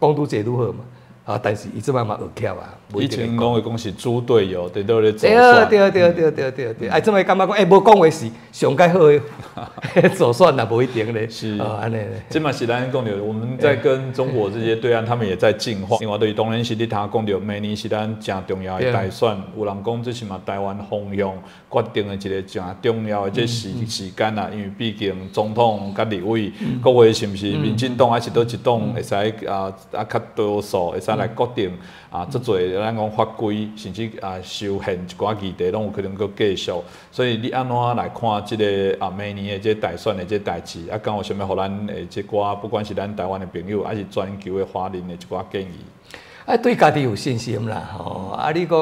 [0.00, 0.84] 讲愈济愈好嘛。
[1.24, 2.74] 啊，但是伊即摆嘛学巧啊。
[3.00, 5.68] 以前拢会讲是猪队友，对倒咧走对算。
[5.68, 11.28] 对对对对对对，哎，即摆感觉讲，哎，无讲话是上介好的， 走算也无一定咧。
[11.28, 11.56] 是。
[11.58, 12.22] 哦，安尼咧。
[12.28, 15.96] 这嘛是咱讲到，我们在跟中国这些对岸，他们也在进化。
[16.00, 21.32] 另外，对于当然是你头讲到，明年是咱正重要的大选，有人讲这是嘛台湾方向
[21.70, 29.14] 决定的一个正重要的这时时间啊，因为毕竟总统甲立委，各位是毋是民进党还是倒一党会使
[29.46, 31.70] 啊啊较多数会使来决定
[32.10, 36.72] 啊，足侪咱讲法规，甚至啊修宪一寡议题，拢有可能阁继续。
[37.10, 40.88] 所以你安怎来看即个啊明年的这大选的这代志？
[40.90, 45.76] 啊，敢有啥物互咱诶即寡不管是咱台湾的朋友，还是全球的华人的一寡建议？
[46.44, 48.30] 啊，对家己有信心啦，吼！
[48.36, 48.76] 啊，你讲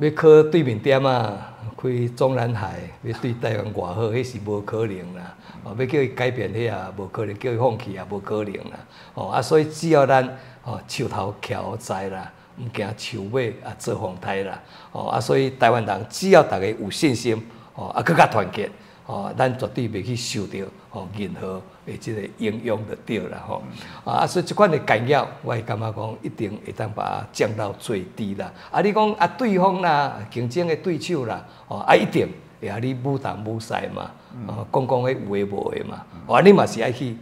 [0.00, 5.36] 要靠对面点啊，开中南海，要对台湾偌好，迄是无可能啦。
[5.62, 8.78] 哦，要叫伊改变迄也，无可能；叫伊放弃也无可能啦。
[9.12, 10.26] 哦，啊，所以只要咱
[10.64, 14.60] 哦手头徛在啦，毋惊树尾啊做风台啦。
[14.92, 17.40] 哦，啊，所以台湾人只要大家有信心，
[17.74, 18.70] 哦，啊，更较团结，
[19.06, 20.58] 哦，咱绝对袂去受到
[20.90, 23.62] 哦任何诶即个影响就对啦吼。
[24.04, 28.52] 啊，所以即款的干扰，我会感觉讲一定会当把它降到最低啦。
[28.70, 32.28] 啊，你讲啊对方啦，竞争的对手啦，哦，啊一定
[32.60, 34.10] 会啊你武当武赛嘛，
[34.46, 37.16] 哦，讲讲迄有诶无诶嘛，哦，啊你嘛是爱去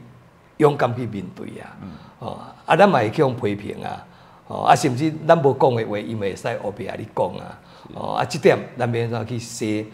[0.59, 1.77] 勇敢去面对啊，
[2.19, 4.05] 哦，啊咱嘛会去用批评啊。
[4.51, 7.57] 哦，啊，甚至咱无讲的话，伊嘛会使后壁啊你讲啊。
[7.95, 9.87] 哦，啊，即点咱免怎去洗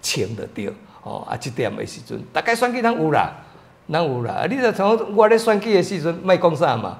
[0.00, 0.72] 清就对。
[1.02, 3.32] 哦，啊，即点的时阵，大概选举咱有啦，
[3.90, 4.34] 咱有啦。
[4.34, 6.98] 啊，你著像我咧选举的时阵，莫讲啥嘛。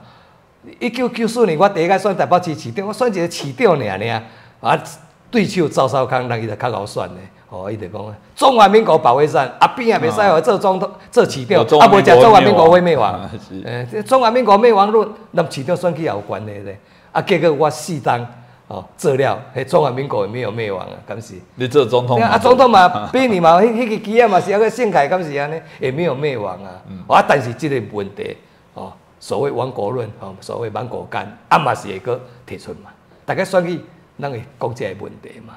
[0.80, 4.22] 一九九四年我第一届选台北市市长，我选一个市长尔尔。
[4.60, 4.82] 啊，
[5.30, 7.20] 对手赵少康，人伊就较好选的。
[7.50, 13.18] 哦，伊就讲中华民国保卫战，啊边也袂使互做总统、做市长，啊无食中华民国会灭亡。
[13.64, 16.78] 诶，这中华民国灭亡论，咱市长选举也有关系咧。
[17.10, 18.20] 啊，结果我适当
[18.66, 21.36] 哦做了，迄中华民国也没有灭亡啊，敢是？
[21.54, 25.58] 你做总统啊，总统嘛， 比你嘛，迄迄个机啊嘛是还个盛开，敢是安尼？
[25.80, 26.70] 也没有灭亡啊。
[26.90, 28.36] 嗯啊，但是即个问题
[28.74, 32.90] 哦，所谓亡国论哦，所谓亡国干，啊嘛是会个提出嘛。
[33.24, 33.82] 大家选举，
[34.20, 35.54] 咱会讲即个问题嘛，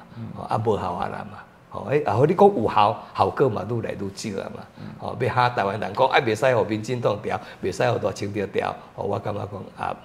[0.48, 1.36] 啊无效啊啦嘛。
[1.72, 4.60] 吼，诶，啊，好你讲有效，效果嘛愈来愈少啊嘛。
[4.98, 8.74] 吼，要下台湾人讲，啊，袂使互民进党调，袂使互大清着调。
[8.94, 9.96] 吼，我感觉讲啊。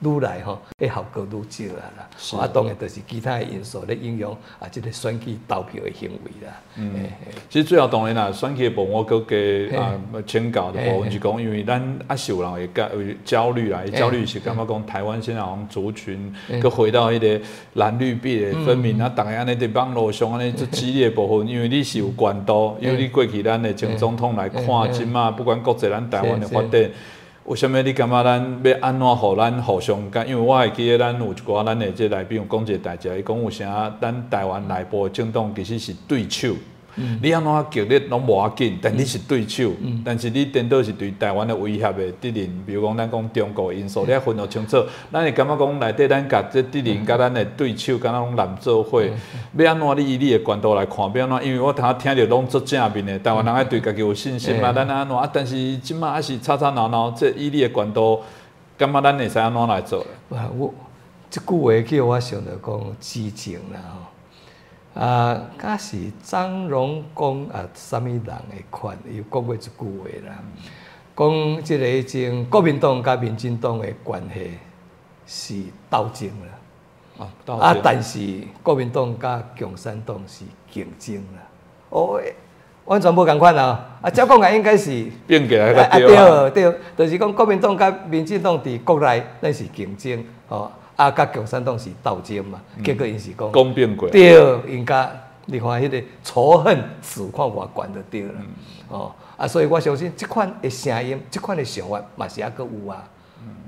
[0.00, 2.40] 愈来吼，迄效果愈少啊啦。
[2.40, 6.52] 啊，当然就是其他的因素咧影响啊，即个选举投票的行为啦。
[6.76, 6.92] 嗯，
[7.48, 9.94] 其实最后当然啦，选举的部分我搁加啊
[10.26, 17.44] 请教的部分是讲，因为咱啊是有人会感会焦虑啦，焦虑是感觉讲台湾现在好像族群搁回到迄个
[17.74, 26.90] 蓝绿币的分明啊，逐个安尼伫网络上安尼做激烈部分，因为你是有关度，因为你过去咱的前总统来看，即嘛不管国际咱台湾的发展。
[27.46, 30.28] 为什么你感觉咱要安怎互咱互相干？
[30.28, 36.54] 因为我会记得咱有一寡咱的这内宾有讲一个代志，伊讲有啥咱台湾内部的政党其实是对手。
[37.22, 39.70] 你安怎激烈拢无要紧，但你是对手，
[40.04, 44.84] 但是你颠倒是对台湾的威胁的敌人，比如讲咱讲中国因素，你要分得清楚。
[45.12, 49.02] 咱会感觉讲内底咱甲这敌人甲咱的对手，敢若拢难做伙。
[49.02, 51.46] 要安怎你以你的角度来看，要安怎？
[51.46, 54.72] 因为我头听着拢做正面的，台湾人爱对家己有信心嘛。
[54.72, 55.16] 咱安怎？
[55.16, 58.20] 啊，但是即马还是吵吵闹闹，这以你的角度，
[58.78, 60.06] 感觉咱会使安怎来做？
[60.30, 60.72] 啊，我
[61.28, 64.05] 即句话叫我想着讲激情啦吼。
[64.98, 68.96] 啊，假是张荣讲啊，啥物人诶款？
[69.06, 70.38] 伊讲过一句话啦，
[71.14, 74.52] 讲即个种国民党甲民进党诶关系
[75.26, 78.18] 是斗争啦，啊，啊，但是
[78.62, 81.42] 国民党甲共产党是竞争啦，
[81.90, 82.18] 哦，
[82.86, 83.98] 完全无共款啊！
[84.00, 90.72] 啊，照讲啊，应该是变过来啊，对对，就是讲国民党甲民进党伫国内咱是竞争，哦。
[90.96, 94.32] 啊，甲共产党是斗争嘛，结果因是讲讲变过，对，
[94.66, 95.10] 因甲
[95.44, 98.40] 你看迄个仇恨此况偌悬就对啦，
[98.88, 103.04] 哦，啊，所以我相信即款的声音，即款的想法嘛是还佫有啊，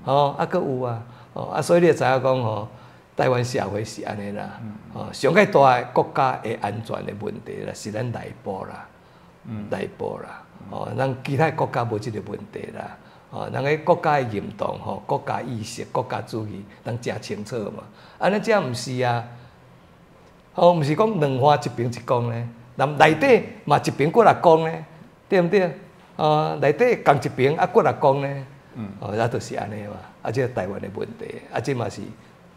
[0.05, 1.03] 哦，还佫有啊，
[1.35, 2.67] 哦，啊，所以你会知影讲吼，
[3.15, 4.59] 台湾社会是安尼啦，
[4.95, 8.89] 哦，上个大诶国家的安全的问题啦，是咱内部啦，
[9.71, 12.97] 内部啦，哦，咱其他国家无即个问题啦。
[13.31, 17.83] 哦，人个国家的认同吼，国家意识、国家主义，人正清楚嘛。
[18.19, 19.23] 安尼这毋是啊，
[20.55, 24.83] 哦，毋是讲两花一边一讲咧，人内底嘛一边过来讲咧，
[25.29, 25.71] 对毋对？
[26.17, 28.45] 啊，内底共一边啊过来讲咧，
[28.99, 29.97] 哦，那都是安尼嘛。
[30.23, 32.01] 啊，这台湾的问题，啊，这嘛是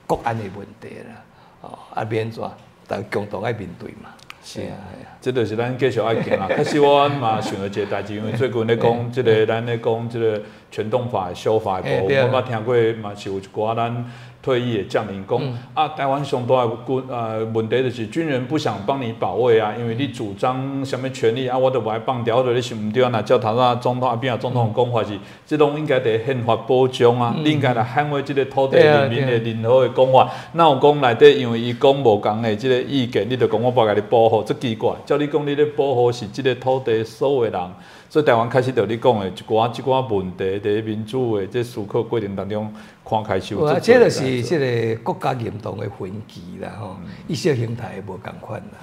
[0.07, 1.21] 国安的问题啦。
[1.61, 2.41] 哦，啊免怎，
[2.87, 4.09] 大家共同爱面对嘛。
[4.43, 4.65] 是啊，
[4.99, 6.47] 是啊，这就是咱继续爱行啦。
[6.57, 10.41] 确实我嘛想到一个代志，因为最近咧讲，即个咱咧讲即个
[10.71, 12.29] 全动法的修法的部分，嘿对啊。
[12.31, 14.05] 我捌听过嘛是有一寡咱
[14.41, 15.39] 退役的将领讲，
[15.73, 30.29] 啊，台湾上大的军呃问题就是军人不想帮你保卫啊，因为你主张什么权利啊，我都不爱放掉，我就你想毋对啊，那照头仔总统啊边啊总统讲法是，这拢应该伫宪法保障啊，你应该来捍卫这个土地人民的任何的讲法。
[30.53, 34.91] 那有讲内底，因为伊讲无共的这个意见，你就讲我无甲你保护，这奇怪。
[35.05, 37.69] 照你讲，你咧保护是这个土地所有的人，
[38.11, 42.69] 所以台湾开始着你讲的一寡一寡问题，伫民主的这思考过程当中，
[43.05, 48.77] 看开始有啊，这这就是即个国家认同的分歧啦吼，意识形态无共款啦。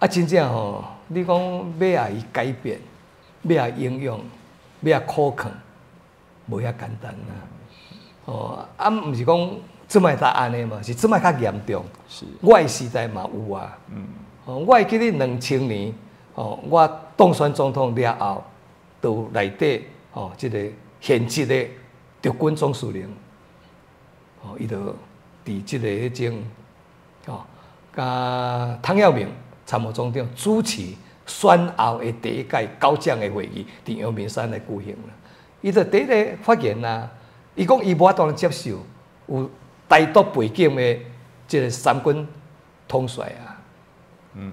[0.00, 2.80] 啊，真正吼，你讲要啊伊改变，
[3.42, 4.18] 要啊应用，
[4.80, 5.48] 要啊可靠，
[6.48, 7.34] 无遐简单啦。
[8.24, 9.50] 哦，啊，毋是讲
[9.86, 11.84] 即摆才安尼嘛，是即摆较严重。
[12.08, 13.78] 是我的时代嘛有啊。
[13.94, 14.04] 嗯。
[14.46, 15.94] 哦，我会记得两千年，
[16.34, 18.42] 哦，我当选总统了后，
[18.98, 19.84] 都内底
[20.14, 20.58] 哦，即、个
[21.02, 21.68] 现职的
[22.22, 23.06] 陆军总司令，
[24.42, 24.78] 哦，伊就
[25.44, 26.42] 伫即个迄种，
[27.26, 27.44] 哦，
[27.94, 29.28] 甲汤耀明
[29.66, 30.94] 参谋总长主持
[31.26, 35.12] 选后的第一届高将的会议，伫阳明山来举行啦。
[35.60, 37.06] 伊就第一个发言啦，
[37.54, 38.78] 伊讲伊无法当接受
[39.26, 39.50] 有
[39.86, 40.98] 台独背景的
[41.46, 42.26] 即个三军
[42.88, 43.59] 统帅啊。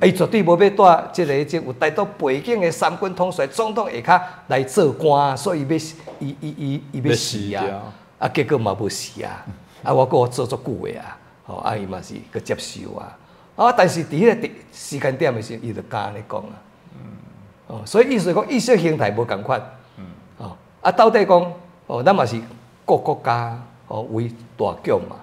[0.01, 5.75] 伊绝对无要带即个即有台独背景的三军统帅总统下骹来做官，所以要
[6.19, 7.93] 伊伊伊伊要死啊！
[8.17, 9.45] 啊，结果嘛无死啊！
[9.83, 13.15] 啊，我我做足久的啊，吼，啊伊嘛是去接受啊。
[13.55, 16.53] 啊，但是伫迄个地时间点的时候，伊就敢安尼讲啊。
[17.67, 19.61] 哦，所以意思讲意识形态无共款。
[20.39, 21.53] 哦，啊，到底讲
[21.85, 22.41] 哦，咱嘛是
[22.83, 24.27] 各国家哦为
[24.57, 25.17] 大局嘛。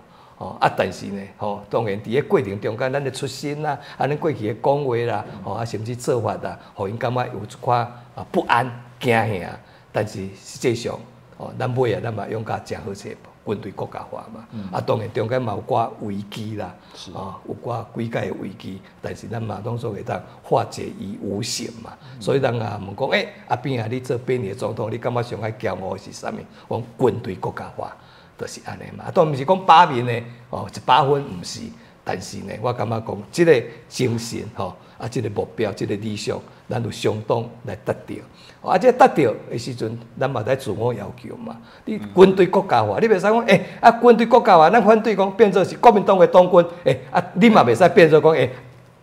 [0.45, 7.73] 哦，啊，但是呢，吼、当然伫咧过程中间，咱的出身啦，啊，咱过去的讲话啦，吼、啊，甚至做法啦，互因感觉有一寡
[8.15, 9.11] 啊不安、惊
[9.41, 9.59] 吓，
[9.91, 10.99] 但是实际上，
[11.39, 13.17] 哦，咱尾啊，咱嘛用甲诚好势，
[13.47, 16.75] 军队国家化嘛，啊，当然中间嘛有寡危机啦，
[17.15, 26.37] 啊，有寡几界诶危机，但是咱嘛拢说会当化解于无形嘛，所以人啊问讲，诶、阿边啊，你做八年的总统，你感觉上爱骄傲的是啥物？
[26.69, 27.97] 讲军队国家化。
[28.37, 30.13] 就是安尼嘛，当然毋是讲百面的
[30.51, 31.61] 哦，一百分毋是，
[32.03, 36.39] 但是呢，我感觉讲，即、个精神吼，啊，即、个目标，即、个理想，
[36.69, 38.15] 咱有相当来达到。
[38.61, 41.57] 哦啊，即、个达到的时阵，咱嘛在自我要求嘛。
[41.85, 48.51] 你军队国家化，你袂使讲，诶、啊，军队国家化，咱反对讲变做是国民党诶党军，诶、啊，你嘛袂使变做讲，诶、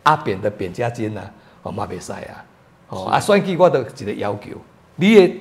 [0.04, 1.32] 阿扁的扁家军啊，
[1.64, 2.46] 哦嘛袂使啊。
[2.90, 4.50] 哦，啊，选举我都一个要求，
[4.98, 5.38] 你诶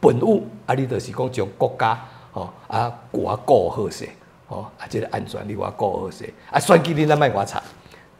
[0.00, 1.96] 本务啊，你就是讲将国家。
[2.34, 4.08] 吼啊，我顾好势，
[4.48, 7.62] 吼啊，即个安全你我顾好势，啊，选举你咱莫我插，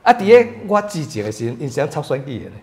[0.04, 2.56] 啊，伫咧我之前的时阵，因是插选举的呢，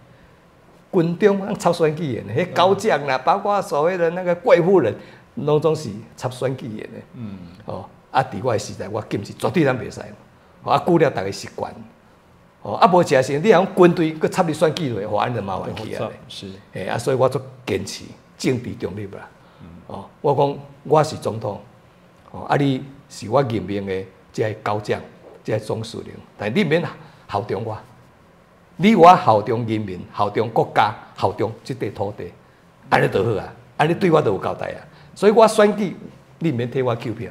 [0.93, 4.95] 军中抄选举的呢，迄高将啦，包括所谓的那个贵妇人，
[5.35, 9.99] 拢总是插选举的呢，嗯，哦，啊，伫我的时代，我禁止绝对咱袂使，
[10.63, 11.73] 啊，久了逐个习惯，
[12.61, 16.49] 哦，啊，无诚实，你讲军队佮插你选举落，互安尼麻烦起啊，是。
[16.71, 18.05] 诶，啊，所以我做坚持
[18.37, 19.27] 政治中立啦。
[19.91, 21.59] 哦，我讲我是总统，
[22.31, 23.93] 哦，啊，你是我任命的
[24.31, 24.99] 即个高将，
[25.43, 26.81] 即个总司令，但你免
[27.29, 27.77] 效忠我，
[28.77, 32.31] 你我效忠人民，效忠国家，效忠即块土地，
[32.89, 34.79] 安尼就好啊，安尼对我就有交代啊。
[35.13, 35.93] 所以我选举，
[36.39, 37.29] 你免替我扣票，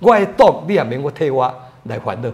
[0.00, 1.52] 我的党你也免我替我
[1.84, 2.30] 来烦恼，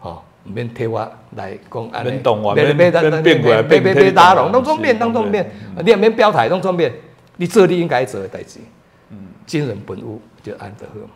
[0.00, 1.06] 吼，毋免替我
[1.36, 5.46] 来讲免动我免免免变过来变免替你动免打拢，拢总是免，拢总免，
[5.84, 6.90] 你也免表态，拢总免，
[7.36, 8.60] 你做你应该做的代志。
[9.48, 11.10] 惊人本物就安得好嘛。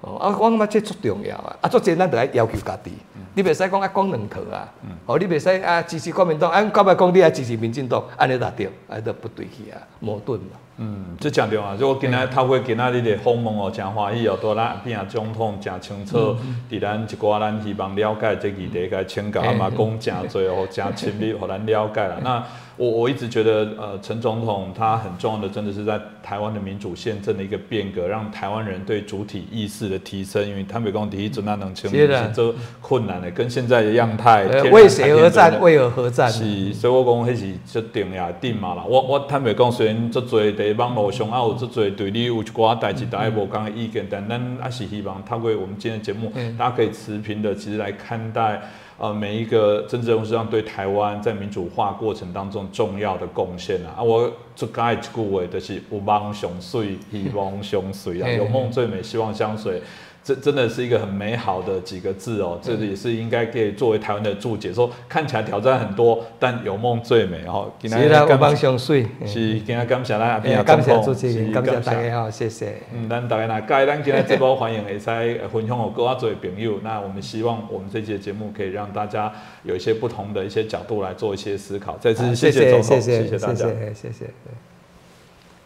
[0.00, 1.56] 哦，啊，我感觉这足重要啊！
[1.62, 2.92] 啊，足侪咱得爱要求家己，
[3.34, 4.68] 你袂使讲啊讲两套啊，
[5.06, 10.58] 哦，你袂使啊支持国民党，啊，到尾讲你啊支持民进党，安尼达着，啊，尼不对去啊，矛盾嘛。
[10.76, 11.76] 嗯，这讲对啊！
[11.78, 16.36] 如果今仔透过今仔日的访问哦，真欢喜哦，都咱边啊总统真清楚，
[16.68, 22.16] 伫咱一寡咱希望了解这议题，该请教啊嘛讲真多哦，真亲密，互咱了解啦。
[22.24, 22.44] 那
[22.76, 30.44] 我我一直觉得，呃，陈总统他很重要的，真的是在台湾的民主宪政的一个变革，让台湾人对主体意识的提升。
[30.44, 35.52] 因为台北讲第一准那能清是的是这困难的，跟现在的样态，为谁而战？
[35.52, 36.28] 真的为何而战？
[36.28, 38.82] 是，所以我讲迄是最重要的点嘛啦。
[38.88, 48.60] 我我坦白讲，虽然足侪伫网络上啊有足侪对你有一寡代志，大家无讲的意见，但咱还是希望透过我们今天的节目，大家可以持平的其实来看待。
[48.96, 53.98] 呃，每一个政治人物上对台湾在民主化过程当中重要的贡献啊！
[53.98, 59.82] 啊，我最讲的一句话就是“有梦想水，希望相随啊，有梦最美，希望相随”。
[60.24, 67.70] 这真的是一个很美好的几个字哦，这也是应该可以作为台湾的注解，说看起来挑战很多，但有梦最美哦。
[67.82, 69.02] 是啦，有梦相随。
[69.26, 72.78] 是，今天感谢咱阿边啊，感谢主持人，感谢大家好，谢谢。
[72.94, 76.80] 嗯，咱大家那介咱今天直播欢迎会使分享我各位做朋友。
[76.82, 79.30] 那我们希望我们这节节目可以让大家
[79.62, 81.98] 有一些不同的一些角度来做一些思考。
[82.00, 84.30] 再次谢谢总统，谢谢大家，谢谢。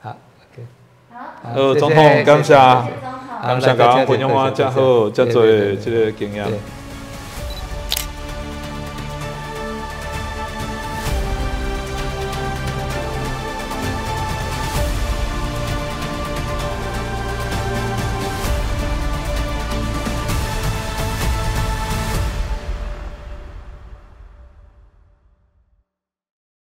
[0.00, 0.16] 好
[0.52, 0.66] ，OK。
[1.12, 2.56] 好，呃，总统感谢。
[3.42, 5.44] 感谢，感谢分享我遮好，遮多
[5.76, 6.46] 这个经验。